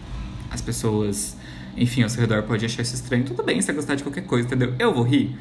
as 0.50 0.60
pessoas, 0.60 1.36
enfim, 1.76 2.02
ao 2.02 2.08
seu 2.08 2.20
redor 2.20 2.42
podem 2.44 2.66
achar 2.66 2.82
isso 2.82 2.94
estranho. 2.94 3.24
Tudo 3.24 3.42
bem 3.42 3.60
se 3.60 3.66
você 3.66 3.72
gostar 3.72 3.94
de 3.96 4.02
qualquer 4.02 4.22
coisa, 4.22 4.46
entendeu? 4.46 4.74
Eu 4.78 4.94
vou 4.94 5.02
rir. 5.02 5.36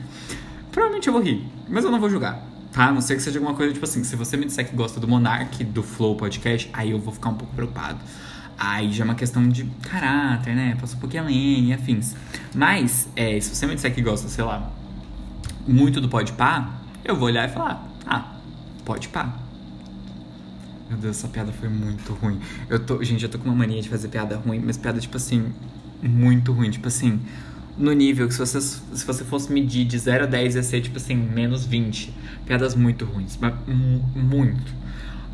Provavelmente 0.71 1.07
eu 1.07 1.13
vou 1.13 1.21
rir, 1.21 1.47
mas 1.69 1.83
eu 1.83 1.91
não 1.91 1.99
vou 1.99 2.09
julgar. 2.09 2.43
Tá? 2.71 2.87
A 2.87 2.91
não 2.91 2.99
ser 2.99 3.15
que 3.15 3.21
seja 3.21 3.39
alguma 3.39 3.55
coisa 3.55 3.71
tipo 3.71 3.85
assim, 3.85 4.03
se 4.03 4.15
você 4.15 4.35
me 4.35 4.45
disser 4.45 4.67
que 4.67 4.75
gosta 4.75 4.99
do 4.99 5.07
Monark, 5.07 5.63
do 5.63 5.81
Flow 5.81 6.15
Podcast, 6.15 6.69
aí 6.73 6.91
eu 6.91 6.99
vou 6.99 7.13
ficar 7.13 7.29
um 7.29 7.35
pouco 7.35 7.53
preocupado. 7.55 7.99
Aí 8.57 8.91
já 8.91 9.03
é 9.03 9.05
uma 9.05 9.15
questão 9.15 9.47
de 9.47 9.65
caráter, 9.81 10.55
né? 10.55 10.77
Passa 10.79 10.95
um 10.95 10.99
pouquinho 10.99 11.23
além 11.23 11.69
e 11.69 11.73
afins. 11.73 12.15
Mas, 12.53 13.07
é, 13.15 13.39
se 13.39 13.53
você 13.53 13.67
me 13.67 13.75
disser 13.75 13.93
que 13.93 14.01
gosta, 14.01 14.27
sei 14.29 14.43
lá, 14.43 14.71
muito 15.67 15.99
do 16.01 16.09
Pode 16.09 16.33
Pá, 16.33 16.69
eu 17.03 17.15
vou 17.15 17.27
olhar 17.27 17.47
e 17.47 17.51
falar, 17.51 17.85
ah, 18.05 18.35
Pode 18.85 19.09
Pá 19.09 19.44
meu 20.89 20.99
Deus, 20.99 21.17
essa 21.17 21.27
piada 21.27 21.51
foi 21.51 21.67
muito 21.67 22.13
ruim. 22.13 22.39
Eu 22.69 22.79
tô, 22.79 23.03
gente, 23.03 23.23
eu 23.23 23.29
tô 23.29 23.39
com 23.39 23.45
uma 23.45 23.55
mania 23.55 23.81
de 23.81 23.89
fazer 23.89 24.07
piada 24.07 24.37
ruim, 24.37 24.61
mas 24.63 24.77
piada, 24.77 24.99
tipo 24.99 25.17
assim, 25.17 25.51
muito 26.01 26.51
ruim. 26.51 26.69
Tipo 26.69 26.87
assim, 26.87 27.19
no 27.77 27.91
nível 27.91 28.27
que 28.27 28.33
se 28.33 28.39
você, 28.39 28.61
se 28.61 29.05
você 29.05 29.23
fosse 29.23 29.51
medir 29.51 29.85
de 29.85 29.97
0 29.97 30.25
a 30.25 30.27
10 30.27 30.55
ia 30.55 30.63
ser, 30.63 30.81
tipo 30.81 30.97
assim, 30.97 31.15
menos 31.15 31.65
20. 31.65 32.13
Piadas 32.45 32.75
muito 32.75 33.03
ruins. 33.03 33.37
Mas 33.41 33.53
muito. 34.15 34.73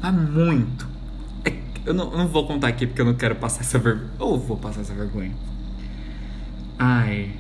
Mas 0.01 0.13
muito. 0.13 0.87
É, 1.43 1.53
eu, 1.85 1.93
não, 1.93 2.11
eu 2.11 2.17
não 2.17 2.27
vou 2.27 2.47
contar 2.47 2.69
aqui 2.69 2.87
porque 2.87 3.01
eu 3.01 3.05
não 3.05 3.13
quero 3.13 3.35
passar 3.35 3.61
essa 3.61 3.77
vergonha. 3.77 4.09
Ou 4.19 4.39
vou 4.39 4.55
passar 4.55 4.81
essa 4.81 4.93
vergonha. 4.93 5.33
Ai. 6.79 7.33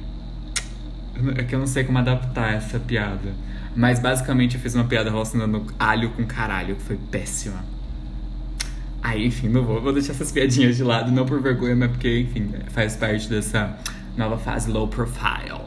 É 1.37 1.43
que 1.43 1.55
eu 1.55 1.59
não 1.59 1.67
sei 1.67 1.85
como 1.85 1.97
adaptar 1.97 2.53
essa 2.53 2.77
piada. 2.77 3.33
Mas 3.73 3.99
basicamente 3.99 4.55
eu 4.55 4.61
fiz 4.61 4.75
uma 4.75 4.83
piada 4.83 5.09
relacionando 5.09 5.65
alho 5.79 6.09
com 6.09 6.25
caralho, 6.25 6.75
que 6.75 6.81
foi 6.81 6.97
péssima. 7.09 7.63
Aí, 9.01 9.25
enfim, 9.25 9.49
não 9.49 9.63
vou, 9.63 9.81
vou 9.81 9.91
deixar 9.91 10.13
essas 10.13 10.31
piadinhas 10.31 10.77
de 10.77 10.83
lado, 10.83 11.11
não 11.11 11.25
por 11.25 11.41
vergonha, 11.41 11.75
mas 11.75 11.91
porque, 11.91 12.19
enfim, 12.19 12.51
faz 12.69 12.95
parte 12.95 13.27
dessa 13.27 13.77
nova 14.15 14.37
fase 14.37 14.69
low 14.69 14.87
profile. 14.87 15.61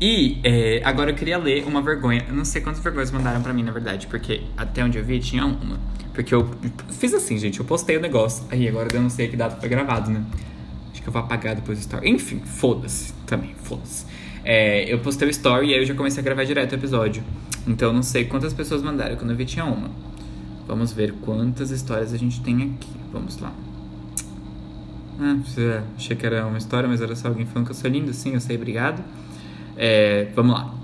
E 0.00 0.40
é, 0.44 0.82
agora 0.84 1.10
eu 1.10 1.14
queria 1.14 1.38
ler 1.38 1.64
uma 1.66 1.80
vergonha. 1.80 2.24
Eu 2.28 2.34
não 2.34 2.44
sei 2.44 2.60
quantas 2.60 2.82
vergonhas 2.82 3.10
mandaram 3.10 3.40
para 3.40 3.52
mim, 3.52 3.62
na 3.62 3.72
verdade, 3.72 4.06
porque 4.06 4.42
até 4.56 4.84
onde 4.84 4.98
eu 4.98 5.04
vi 5.04 5.18
tinha 5.18 5.44
uma. 5.44 5.78
Porque 6.12 6.34
eu 6.34 6.50
fiz 6.90 7.14
assim, 7.14 7.38
gente, 7.38 7.60
eu 7.60 7.64
postei 7.64 7.96
o 7.96 8.00
negócio. 8.00 8.44
Aí 8.50 8.68
agora 8.68 8.88
eu 8.92 9.00
não 9.00 9.10
sei 9.10 9.28
que 9.28 9.36
data 9.36 9.56
foi 9.56 9.68
gravado, 9.68 10.10
né? 10.10 10.22
Acho 10.92 11.02
que 11.02 11.08
eu 11.08 11.12
vou 11.12 11.22
apagar 11.22 11.54
depois 11.54 11.78
do 11.78 11.80
story. 11.82 12.10
Enfim, 12.10 12.40
foda-se 12.44 13.12
também, 13.26 13.54
foda-se. 13.62 14.04
É, 14.44 14.92
eu 14.92 14.98
postei 14.98 15.28
o 15.28 15.30
story 15.30 15.68
e 15.68 15.74
aí 15.74 15.80
eu 15.80 15.86
já 15.86 15.94
comecei 15.94 16.20
a 16.20 16.24
gravar 16.24 16.44
direto 16.44 16.72
o 16.72 16.74
episódio. 16.74 17.22
Então 17.66 17.88
eu 17.88 17.94
não 17.94 18.02
sei 18.02 18.26
quantas 18.26 18.52
pessoas 18.52 18.82
mandaram. 18.82 19.16
Quando 19.16 19.30
eu 19.30 19.36
vi 19.36 19.44
tinha 19.46 19.64
uma. 19.64 19.90
Vamos 20.66 20.92
ver 20.92 21.12
quantas 21.22 21.70
histórias 21.70 22.12
a 22.12 22.16
gente 22.16 22.40
tem 22.40 22.56
aqui. 22.56 22.90
Vamos 23.12 23.38
lá. 23.38 23.52
Ah, 25.18 25.36
achei 25.96 26.16
que 26.16 26.26
era 26.26 26.46
uma 26.46 26.58
história, 26.58 26.88
mas 26.88 27.00
era 27.00 27.14
só 27.16 27.28
alguém 27.28 27.46
falando 27.46 27.66
que 27.66 27.72
eu 27.72 27.76
sou 27.76 27.90
lindo. 27.90 28.12
Sim, 28.12 28.34
eu 28.34 28.40
sei, 28.40 28.56
obrigado. 28.56 29.02
É, 29.76 30.28
vamos 30.34 30.54
lá. 30.54 30.74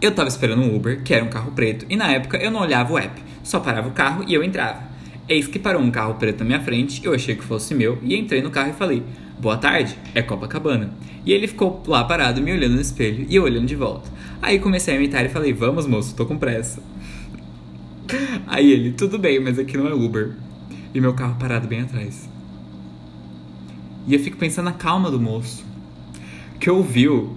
Eu 0.00 0.10
tava 0.12 0.28
esperando 0.28 0.62
um 0.62 0.74
Uber, 0.74 1.02
que 1.02 1.14
era 1.14 1.24
um 1.24 1.28
carro 1.28 1.52
preto, 1.52 1.86
e 1.88 1.96
na 1.96 2.10
época 2.10 2.36
eu 2.36 2.50
não 2.50 2.60
olhava 2.60 2.92
o 2.92 2.98
app, 2.98 3.22
só 3.44 3.60
parava 3.60 3.88
o 3.88 3.92
carro 3.92 4.24
e 4.26 4.34
eu 4.34 4.42
entrava. 4.42 4.82
Eis 5.28 5.46
que 5.46 5.60
parou 5.60 5.80
um 5.80 5.92
carro 5.92 6.14
preto 6.14 6.40
na 6.40 6.44
minha 6.44 6.60
frente, 6.60 7.04
eu 7.04 7.14
achei 7.14 7.36
que 7.36 7.44
fosse 7.44 7.72
meu, 7.72 7.98
e 8.02 8.16
entrei 8.16 8.42
no 8.42 8.50
carro 8.50 8.70
e 8.70 8.72
falei: 8.72 9.04
Boa 9.38 9.56
tarde, 9.56 9.96
é 10.12 10.20
Copacabana. 10.20 10.90
E 11.24 11.32
ele 11.32 11.46
ficou 11.46 11.80
lá 11.86 12.02
parado, 12.02 12.42
me 12.42 12.50
olhando 12.50 12.74
no 12.74 12.80
espelho, 12.80 13.24
e 13.28 13.36
eu 13.36 13.44
olhando 13.44 13.66
de 13.66 13.76
volta. 13.76 14.10
Aí 14.42 14.58
comecei 14.58 14.92
a 14.92 14.96
imitar 14.96 15.24
e 15.24 15.28
falei: 15.28 15.52
Vamos, 15.52 15.86
moço, 15.86 16.16
tô 16.16 16.26
com 16.26 16.36
pressa. 16.36 16.82
Aí 18.46 18.70
ele, 18.70 18.92
tudo 18.92 19.18
bem, 19.18 19.40
mas 19.40 19.58
aqui 19.58 19.76
não 19.76 19.86
é 19.86 19.94
Uber. 19.94 20.32
E 20.94 21.00
meu 21.00 21.14
carro 21.14 21.36
parado 21.38 21.66
bem 21.66 21.80
atrás. 21.80 22.28
E 24.06 24.14
eu 24.14 24.20
fico 24.20 24.36
pensando 24.36 24.66
na 24.66 24.72
calma 24.72 25.10
do 25.10 25.20
moço. 25.20 25.64
Que 26.58 26.70
ouviu 26.70 27.36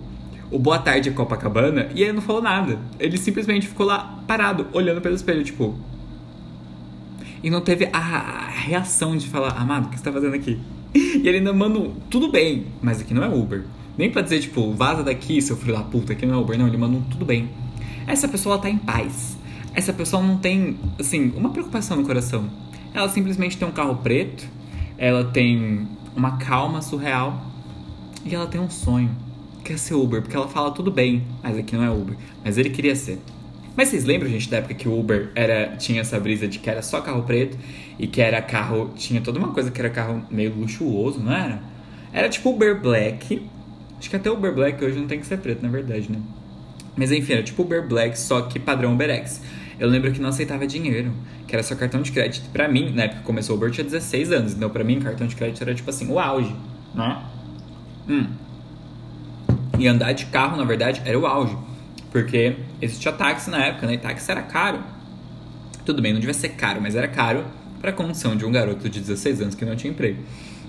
o 0.51 0.59
boa 0.59 0.77
tarde 0.77 1.11
Copacabana 1.11 1.89
e 1.95 2.03
ele 2.03 2.13
não 2.13 2.21
falou 2.21 2.41
nada. 2.41 2.79
Ele 2.99 3.17
simplesmente 3.17 3.67
ficou 3.67 3.85
lá 3.85 4.19
parado, 4.27 4.67
olhando 4.73 5.01
pelo 5.01 5.15
espelho, 5.15 5.43
tipo. 5.43 5.77
E 7.43 7.49
não 7.49 7.61
teve 7.61 7.87
a 7.93 8.47
reação 8.49 9.15
de 9.15 9.27
falar, 9.27 9.51
amado, 9.51 9.87
o 9.87 9.89
que 9.89 9.97
você 9.97 10.03
tá 10.03 10.11
fazendo 10.11 10.35
aqui? 10.35 10.59
E 10.95 11.27
ele 11.27 11.39
ainda, 11.39 11.51
mano, 11.51 11.93
tudo 12.09 12.31
bem, 12.31 12.67
mas 12.81 13.01
aqui 13.01 13.13
não 13.13 13.23
é 13.23 13.27
Uber. 13.27 13.65
Nem 13.97 14.09
pra 14.09 14.21
dizer, 14.21 14.39
tipo, 14.39 14.71
vaza 14.73 15.03
daqui, 15.03 15.41
seu 15.41 15.57
filho 15.57 15.73
da 15.73 15.83
puta, 15.83 16.13
aqui 16.13 16.25
não 16.25 16.35
é 16.35 16.37
Uber. 16.37 16.57
Não, 16.57 16.67
ele 16.67 16.77
mandou 16.77 17.01
tudo 17.11 17.25
bem. 17.25 17.49
Essa 18.07 18.27
pessoa 18.27 18.57
tá 18.57 18.69
em 18.69 18.77
paz 18.77 19.35
essa 19.75 19.91
pessoa 19.91 20.23
não 20.23 20.37
tem, 20.37 20.77
assim, 20.97 21.33
uma 21.35 21.49
preocupação 21.49 21.97
no 21.97 22.03
coração. 22.03 22.49
Ela 22.93 23.09
simplesmente 23.09 23.57
tem 23.57 23.67
um 23.67 23.71
carro 23.71 23.97
preto, 23.97 24.47
ela 24.97 25.25
tem 25.25 25.85
uma 26.15 26.37
calma 26.37 26.81
surreal 26.81 27.45
e 28.25 28.33
ela 28.33 28.47
tem 28.47 28.59
um 28.59 28.69
sonho, 28.69 29.11
que 29.63 29.73
é 29.73 29.77
ser 29.77 29.95
Uber, 29.95 30.21
porque 30.21 30.35
ela 30.35 30.47
fala 30.47 30.71
tudo 30.71 30.89
bem, 30.89 31.23
mas 31.43 31.57
aqui 31.57 31.75
não 31.75 31.83
é 31.83 31.91
Uber, 31.91 32.15
mas 32.43 32.57
ele 32.57 32.69
queria 32.69 32.95
ser. 32.95 33.19
Mas 33.75 33.89
vocês 33.89 34.05
lembram, 34.05 34.29
gente, 34.29 34.49
da 34.49 34.57
época 34.57 34.73
que 34.73 34.87
o 34.87 34.97
Uber 34.97 35.31
era, 35.35 35.75
tinha 35.75 35.99
essa 35.99 36.17
brisa 36.17 36.47
de 36.47 36.59
que 36.59 36.69
era 36.69 36.81
só 36.81 37.01
carro 37.01 37.23
preto 37.23 37.57
e 37.99 38.07
que 38.07 38.21
era 38.21 38.41
carro. 38.41 38.91
Tinha 38.95 39.19
toda 39.19 39.37
uma 39.37 39.49
coisa 39.49 39.69
que 39.69 39.79
era 39.81 39.89
carro 39.89 40.23
meio 40.31 40.55
luxuoso, 40.55 41.19
não 41.19 41.33
era? 41.33 41.61
Era 42.13 42.29
tipo 42.29 42.51
Uber 42.51 42.81
Black. 42.81 43.45
Acho 43.99 44.09
que 44.09 44.15
até 44.15 44.31
Uber 44.31 44.55
Black 44.55 44.81
hoje 44.83 44.97
não 44.97 45.07
tem 45.07 45.19
que 45.19 45.25
ser 45.25 45.39
preto, 45.39 45.61
na 45.61 45.67
verdade, 45.67 46.09
né? 46.09 46.19
Mas 46.95 47.11
enfim, 47.11 47.33
era 47.33 47.43
tipo 47.43 47.63
Uber 47.63 47.85
Black, 47.85 48.17
só 48.17 48.43
que 48.43 48.57
padrão 48.59 48.93
UberX. 48.93 49.41
Eu 49.79 49.89
lembro 49.89 50.11
que 50.11 50.21
não 50.21 50.29
aceitava 50.29 50.65
dinheiro, 50.65 51.11
que 51.47 51.55
era 51.55 51.63
só 51.63 51.75
cartão 51.75 52.01
de 52.01 52.11
crédito. 52.11 52.49
Pra 52.49 52.67
mim, 52.67 52.91
na 52.93 53.03
época 53.03 53.19
que 53.19 53.25
começou 53.25 53.55
o 53.55 53.57
Uber, 53.57 53.71
tinha 53.71 53.83
16 53.83 54.31
anos. 54.31 54.53
Então, 54.53 54.69
pra 54.69 54.83
mim, 54.83 54.99
cartão 54.99 55.27
de 55.27 55.35
crédito 55.35 55.61
era 55.61 55.73
tipo 55.73 55.89
assim, 55.89 56.11
o 56.11 56.19
auge, 56.19 56.55
né? 56.93 57.23
Hum. 58.07 58.27
E 59.77 59.87
andar 59.87 60.13
de 60.13 60.27
carro, 60.27 60.55
na 60.57 60.63
verdade, 60.63 61.01
era 61.05 61.19
o 61.19 61.25
auge. 61.25 61.57
Porque 62.11 62.55
existia 62.81 63.11
táxi 63.11 63.49
na 63.49 63.65
época, 63.65 63.87
né? 63.87 63.95
E 63.95 63.97
táxi 63.97 64.31
era 64.31 64.41
caro. 64.41 64.79
Tudo 65.85 66.01
bem, 66.01 66.13
não 66.13 66.19
devia 66.19 66.33
ser 66.33 66.49
caro, 66.49 66.81
mas 66.81 66.95
era 66.95 67.07
caro 67.07 67.43
para 67.81 67.89
a 67.91 67.93
condição 67.93 68.35
de 68.35 68.45
um 68.45 68.51
garoto 68.51 68.89
de 68.89 68.99
16 68.99 69.41
anos 69.41 69.55
que 69.55 69.65
não 69.65 69.75
tinha 69.75 69.91
emprego. 69.91 70.23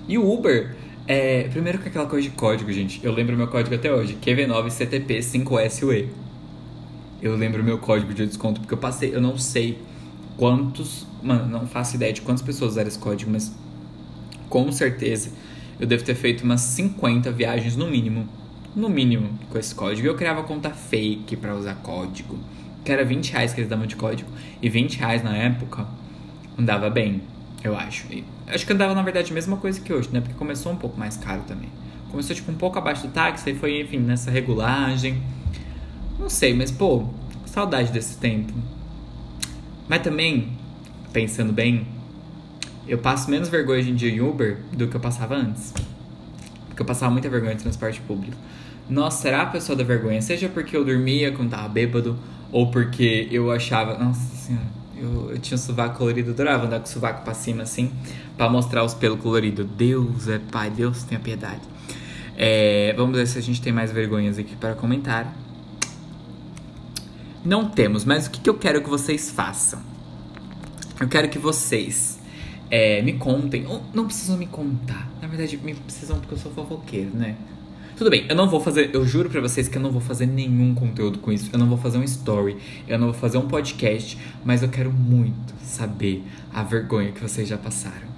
E 0.07 0.17
o 0.17 0.31
Uber, 0.31 0.75
é, 1.07 1.47
primeiro 1.49 1.79
com 1.79 1.87
aquela 1.87 2.05
coisa 2.05 2.29
de 2.29 2.35
código, 2.35 2.71
gente. 2.71 2.99
Eu 3.03 3.13
lembro 3.13 3.35
meu 3.37 3.47
código 3.47 3.73
até 3.73 3.91
hoje: 3.91 4.17
QV9CTP5SUE 4.21 6.09
eu 7.21 7.35
lembro 7.35 7.63
meu 7.63 7.77
código 7.77 8.13
de 8.13 8.25
desconto, 8.25 8.59
porque 8.59 8.73
eu 8.73 8.77
passei, 8.77 9.13
eu 9.13 9.21
não 9.21 9.37
sei 9.37 9.79
quantos, 10.37 11.05
mano, 11.23 11.47
não 11.47 11.65
faço 11.65 11.95
ideia 11.95 12.13
de 12.13 12.21
quantas 12.21 12.43
pessoas 12.43 12.71
usaram 12.71 12.87
esse 12.87 12.99
código, 12.99 13.31
mas 13.31 13.51
com 14.49 14.71
certeza 14.71 15.31
eu 15.79 15.87
devo 15.87 16.03
ter 16.03 16.15
feito 16.15 16.43
umas 16.43 16.61
50 16.61 17.31
viagens 17.31 17.75
no 17.75 17.87
mínimo, 17.87 18.27
no 18.75 18.89
mínimo, 18.89 19.29
com 19.49 19.57
esse 19.57 19.73
código. 19.73 20.07
Eu 20.07 20.15
criava 20.15 20.43
conta 20.43 20.69
fake 20.69 21.35
para 21.37 21.55
usar 21.55 21.75
código, 21.75 22.37
que 22.83 22.91
era 22.91 23.03
20 23.03 23.31
reais 23.31 23.53
que 23.53 23.59
eles 23.59 23.69
davam 23.69 23.85
de 23.85 23.95
código, 23.95 24.29
e 24.61 24.69
20 24.69 24.97
reais 24.97 25.23
na 25.23 25.35
época 25.35 25.87
andava 26.57 26.89
bem, 26.89 27.21
eu 27.63 27.75
acho. 27.75 28.05
E 28.11 28.23
acho 28.47 28.65
que 28.65 28.73
andava 28.73 28.93
na 28.93 29.01
verdade 29.01 29.31
a 29.31 29.33
mesma 29.33 29.57
coisa 29.57 29.79
que 29.79 29.91
hoje, 29.91 30.09
né? 30.11 30.21
Porque 30.21 30.35
começou 30.35 30.71
um 30.71 30.77
pouco 30.77 30.99
mais 30.99 31.17
caro 31.17 31.41
também. 31.47 31.69
Começou 32.09 32.35
tipo 32.35 32.51
um 32.51 32.55
pouco 32.55 32.77
abaixo 32.77 33.05
do 33.05 33.13
táxi, 33.13 33.49
aí 33.49 33.55
foi, 33.55 33.81
enfim, 33.81 33.97
nessa 33.97 34.31
regulagem. 34.31 35.21
Não 36.19 36.29
sei, 36.29 36.53
mas 36.53 36.71
pô, 36.71 37.05
saudade 37.45 37.91
desse 37.91 38.17
tempo. 38.17 38.53
Mas 39.87 40.01
também, 40.01 40.49
pensando 41.13 41.53
bem, 41.53 41.87
eu 42.87 42.97
passo 42.97 43.29
menos 43.29 43.49
vergonha 43.49 43.79
hoje 43.79 43.91
em 43.91 43.95
dia 43.95 44.09
em 44.09 44.21
Uber 44.21 44.57
do 44.71 44.87
que 44.87 44.95
eu 44.95 44.99
passava 44.99 45.35
antes. 45.35 45.73
Porque 46.67 46.81
eu 46.81 46.85
passava 46.85 47.11
muita 47.11 47.29
vergonha 47.29 47.53
no 47.53 47.59
transporte 47.59 48.01
público. 48.01 48.35
Nossa, 48.89 49.21
será 49.21 49.41
a 49.41 49.45
pessoa 49.45 49.75
da 49.75 49.83
vergonha? 49.83 50.21
Seja 50.21 50.47
porque 50.47 50.75
eu 50.75 50.85
dormia 50.85 51.31
quando 51.31 51.49
tava 51.49 51.67
bêbado, 51.67 52.17
ou 52.51 52.71
porque 52.71 53.27
eu 53.31 53.51
achava. 53.51 53.97
Nossa 53.97 54.35
senhora, 54.35 54.65
eu, 54.95 55.31
eu 55.31 55.39
tinha 55.39 55.55
um 55.55 55.59
sovaco 55.59 55.97
colorido, 55.97 56.31
adorava 56.31 56.65
andar 56.65 56.79
com 56.79 56.85
o 56.85 56.89
sovaco 56.89 57.23
pra 57.23 57.33
cima 57.33 57.63
assim, 57.63 57.91
para 58.37 58.49
mostrar 58.49 58.83
os 58.83 58.93
pelos 58.93 59.19
coloridos. 59.19 59.65
Deus 59.77 60.27
é 60.27 60.39
pai, 60.39 60.69
Deus 60.69 61.03
tenha 61.03 61.19
piedade. 61.19 61.61
É, 62.37 62.93
vamos 62.95 63.17
ver 63.17 63.27
se 63.27 63.37
a 63.37 63.41
gente 63.41 63.61
tem 63.61 63.73
mais 63.73 63.91
vergonhas 63.91 64.37
aqui 64.37 64.55
para 64.55 64.75
comentar. 64.75 65.35
Não 67.43 67.69
temos, 67.69 68.03
mas 68.03 68.27
o 68.27 68.31
que, 68.31 68.41
que 68.41 68.49
eu 68.49 68.55
quero 68.55 68.81
que 68.81 68.89
vocês 68.89 69.29
façam? 69.29 69.79
Eu 70.99 71.07
quero 71.07 71.29
que 71.29 71.37
vocês 71.37 72.19
é, 72.69 73.01
me 73.01 73.13
contem, 73.13 73.65
ou 73.67 73.83
não 73.93 74.05
precisam 74.05 74.37
me 74.37 74.47
contar, 74.47 75.09
na 75.21 75.27
verdade 75.27 75.57
me 75.57 75.73
precisam 75.73 76.19
porque 76.19 76.33
eu 76.33 76.37
sou 76.37 76.51
fofoqueiro, 76.51 77.11
né? 77.13 77.35
Tudo 77.97 78.11
bem, 78.11 78.27
eu 78.29 78.35
não 78.35 78.47
vou 78.47 78.59
fazer, 78.59 78.91
eu 78.93 79.03
juro 79.03 79.27
pra 79.27 79.41
vocês 79.41 79.67
que 79.67 79.75
eu 79.75 79.81
não 79.81 79.91
vou 79.91 79.99
fazer 79.99 80.27
nenhum 80.27 80.75
conteúdo 80.75 81.17
com 81.17 81.31
isso. 81.31 81.49
Eu 81.51 81.57
não 81.57 81.65
vou 81.65 81.79
fazer 81.79 81.97
um 81.97 82.03
story, 82.03 82.55
eu 82.87 82.99
não 82.99 83.07
vou 83.07 83.15
fazer 83.15 83.39
um 83.39 83.47
podcast, 83.47 84.15
mas 84.45 84.61
eu 84.61 84.69
quero 84.69 84.93
muito 84.93 85.55
saber 85.63 86.23
a 86.53 86.61
vergonha 86.61 87.11
que 87.11 87.19
vocês 87.19 87.47
já 87.47 87.57
passaram. 87.57 88.16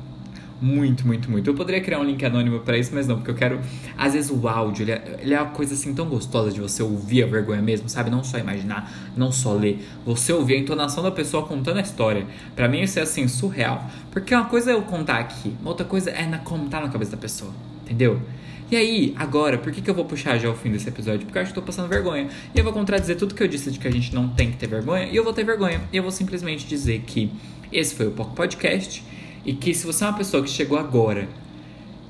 Muito, 0.61 1.07
muito, 1.07 1.31
muito. 1.31 1.49
Eu 1.49 1.53
poderia 1.53 1.81
criar 1.81 1.99
um 1.99 2.03
link 2.03 2.23
anônimo 2.25 2.59
para 2.59 2.77
isso, 2.77 2.91
mas 2.93 3.07
não, 3.07 3.15
porque 3.15 3.31
eu 3.31 3.35
quero. 3.35 3.61
Às 3.97 4.13
vezes 4.13 4.29
o 4.29 4.47
áudio, 4.47 4.83
ele 4.83 4.91
é, 4.91 5.19
ele 5.21 5.33
é 5.33 5.41
uma 5.41 5.51
coisa 5.51 5.73
assim 5.73 5.93
tão 5.93 6.05
gostosa 6.07 6.51
de 6.51 6.59
você 6.59 6.83
ouvir 6.83 7.23
a 7.23 7.27
vergonha 7.27 7.61
mesmo, 7.61 7.87
sabe? 7.87 8.09
Não 8.09 8.23
só 8.23 8.37
imaginar, 8.37 8.91
não 9.15 9.31
só 9.31 9.53
ler. 9.53 9.87
Você 10.05 10.33
ouvir 10.33 10.55
a 10.55 10.57
entonação 10.57 11.01
da 11.01 11.11
pessoa 11.11 11.45
contando 11.45 11.77
a 11.77 11.81
história. 11.81 12.25
Para 12.55 12.67
mim 12.67 12.81
isso 12.81 12.99
é 12.99 13.03
assim, 13.03 13.27
surreal. 13.27 13.89
Porque 14.11 14.35
uma 14.35 14.45
coisa 14.45 14.71
é 14.71 14.73
eu 14.73 14.81
contar 14.81 15.19
aqui, 15.19 15.55
uma 15.61 15.69
outra 15.69 15.85
coisa 15.85 16.09
é 16.09 16.25
na, 16.25 16.39
como 16.39 16.67
tá 16.67 16.81
na 16.81 16.89
cabeça 16.89 17.11
da 17.11 17.17
pessoa. 17.17 17.53
Entendeu? 17.83 18.21
E 18.69 18.75
aí, 18.75 19.15
agora, 19.17 19.57
por 19.57 19.71
que, 19.71 19.81
que 19.81 19.89
eu 19.89 19.95
vou 19.95 20.05
puxar 20.05 20.37
já 20.37 20.47
o 20.49 20.53
fim 20.53 20.71
desse 20.71 20.87
episódio? 20.87 21.25
Porque 21.25 21.37
eu 21.37 21.41
acho 21.41 21.51
que 21.51 21.59
tô 21.59 21.65
passando 21.65 21.87
vergonha. 21.87 22.27
E 22.53 22.59
eu 22.59 22.63
vou 22.63 22.71
contradizer 22.71 23.15
tudo 23.15 23.33
que 23.33 23.41
eu 23.41 23.47
disse 23.47 23.71
de 23.71 23.79
que 23.79 23.87
a 23.87 23.91
gente 23.91 24.13
não 24.13 24.27
tem 24.29 24.51
que 24.51 24.57
ter 24.57 24.67
vergonha, 24.67 25.05
e 25.05 25.15
eu 25.15 25.23
vou 25.23 25.33
ter 25.33 25.43
vergonha. 25.43 25.81
E 25.91 25.97
eu 25.97 26.03
vou 26.03 26.11
simplesmente 26.11 26.67
dizer 26.67 27.01
que 27.07 27.31
esse 27.71 27.95
foi 27.95 28.07
o 28.07 28.11
Poco 28.11 28.35
Podcast. 28.35 29.03
E 29.49 29.53
que 29.53 29.73
se 29.73 29.87
você 29.87 30.03
é 30.03 30.07
uma 30.07 30.15
pessoa 30.15 30.43
que 30.43 30.49
chegou 30.51 30.77
agora 30.77 31.27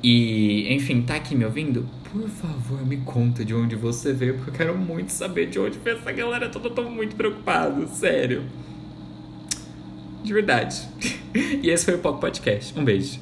e, 0.04 0.74
enfim, 0.74 1.02
tá 1.02 1.16
aqui 1.16 1.34
me 1.34 1.46
ouvindo, 1.46 1.88
por 2.12 2.28
favor, 2.28 2.86
me 2.86 2.98
conta 2.98 3.46
de 3.46 3.56
onde 3.56 3.78
você 3.78 4.12
veio, 4.12 4.36
porque 4.36 4.50
eu 4.50 4.54
quero 4.54 4.78
muito 4.78 5.14
saber 5.14 5.46
de 5.46 5.58
onde 5.58 5.80
veio 5.80 5.96
essa 5.96 6.12
galera 6.12 6.50
toda. 6.50 6.68
Eu 6.68 6.76
tô 6.76 6.84
muito 6.90 7.16
preocupado, 7.16 7.88
sério. 7.88 8.44
De 10.22 10.34
verdade. 10.34 10.86
E 11.64 11.70
esse 11.70 11.86
foi 11.86 11.94
o 11.94 12.00
Poco 12.00 12.20
Podcast. 12.20 12.78
Um 12.78 12.84
beijo. 12.84 13.20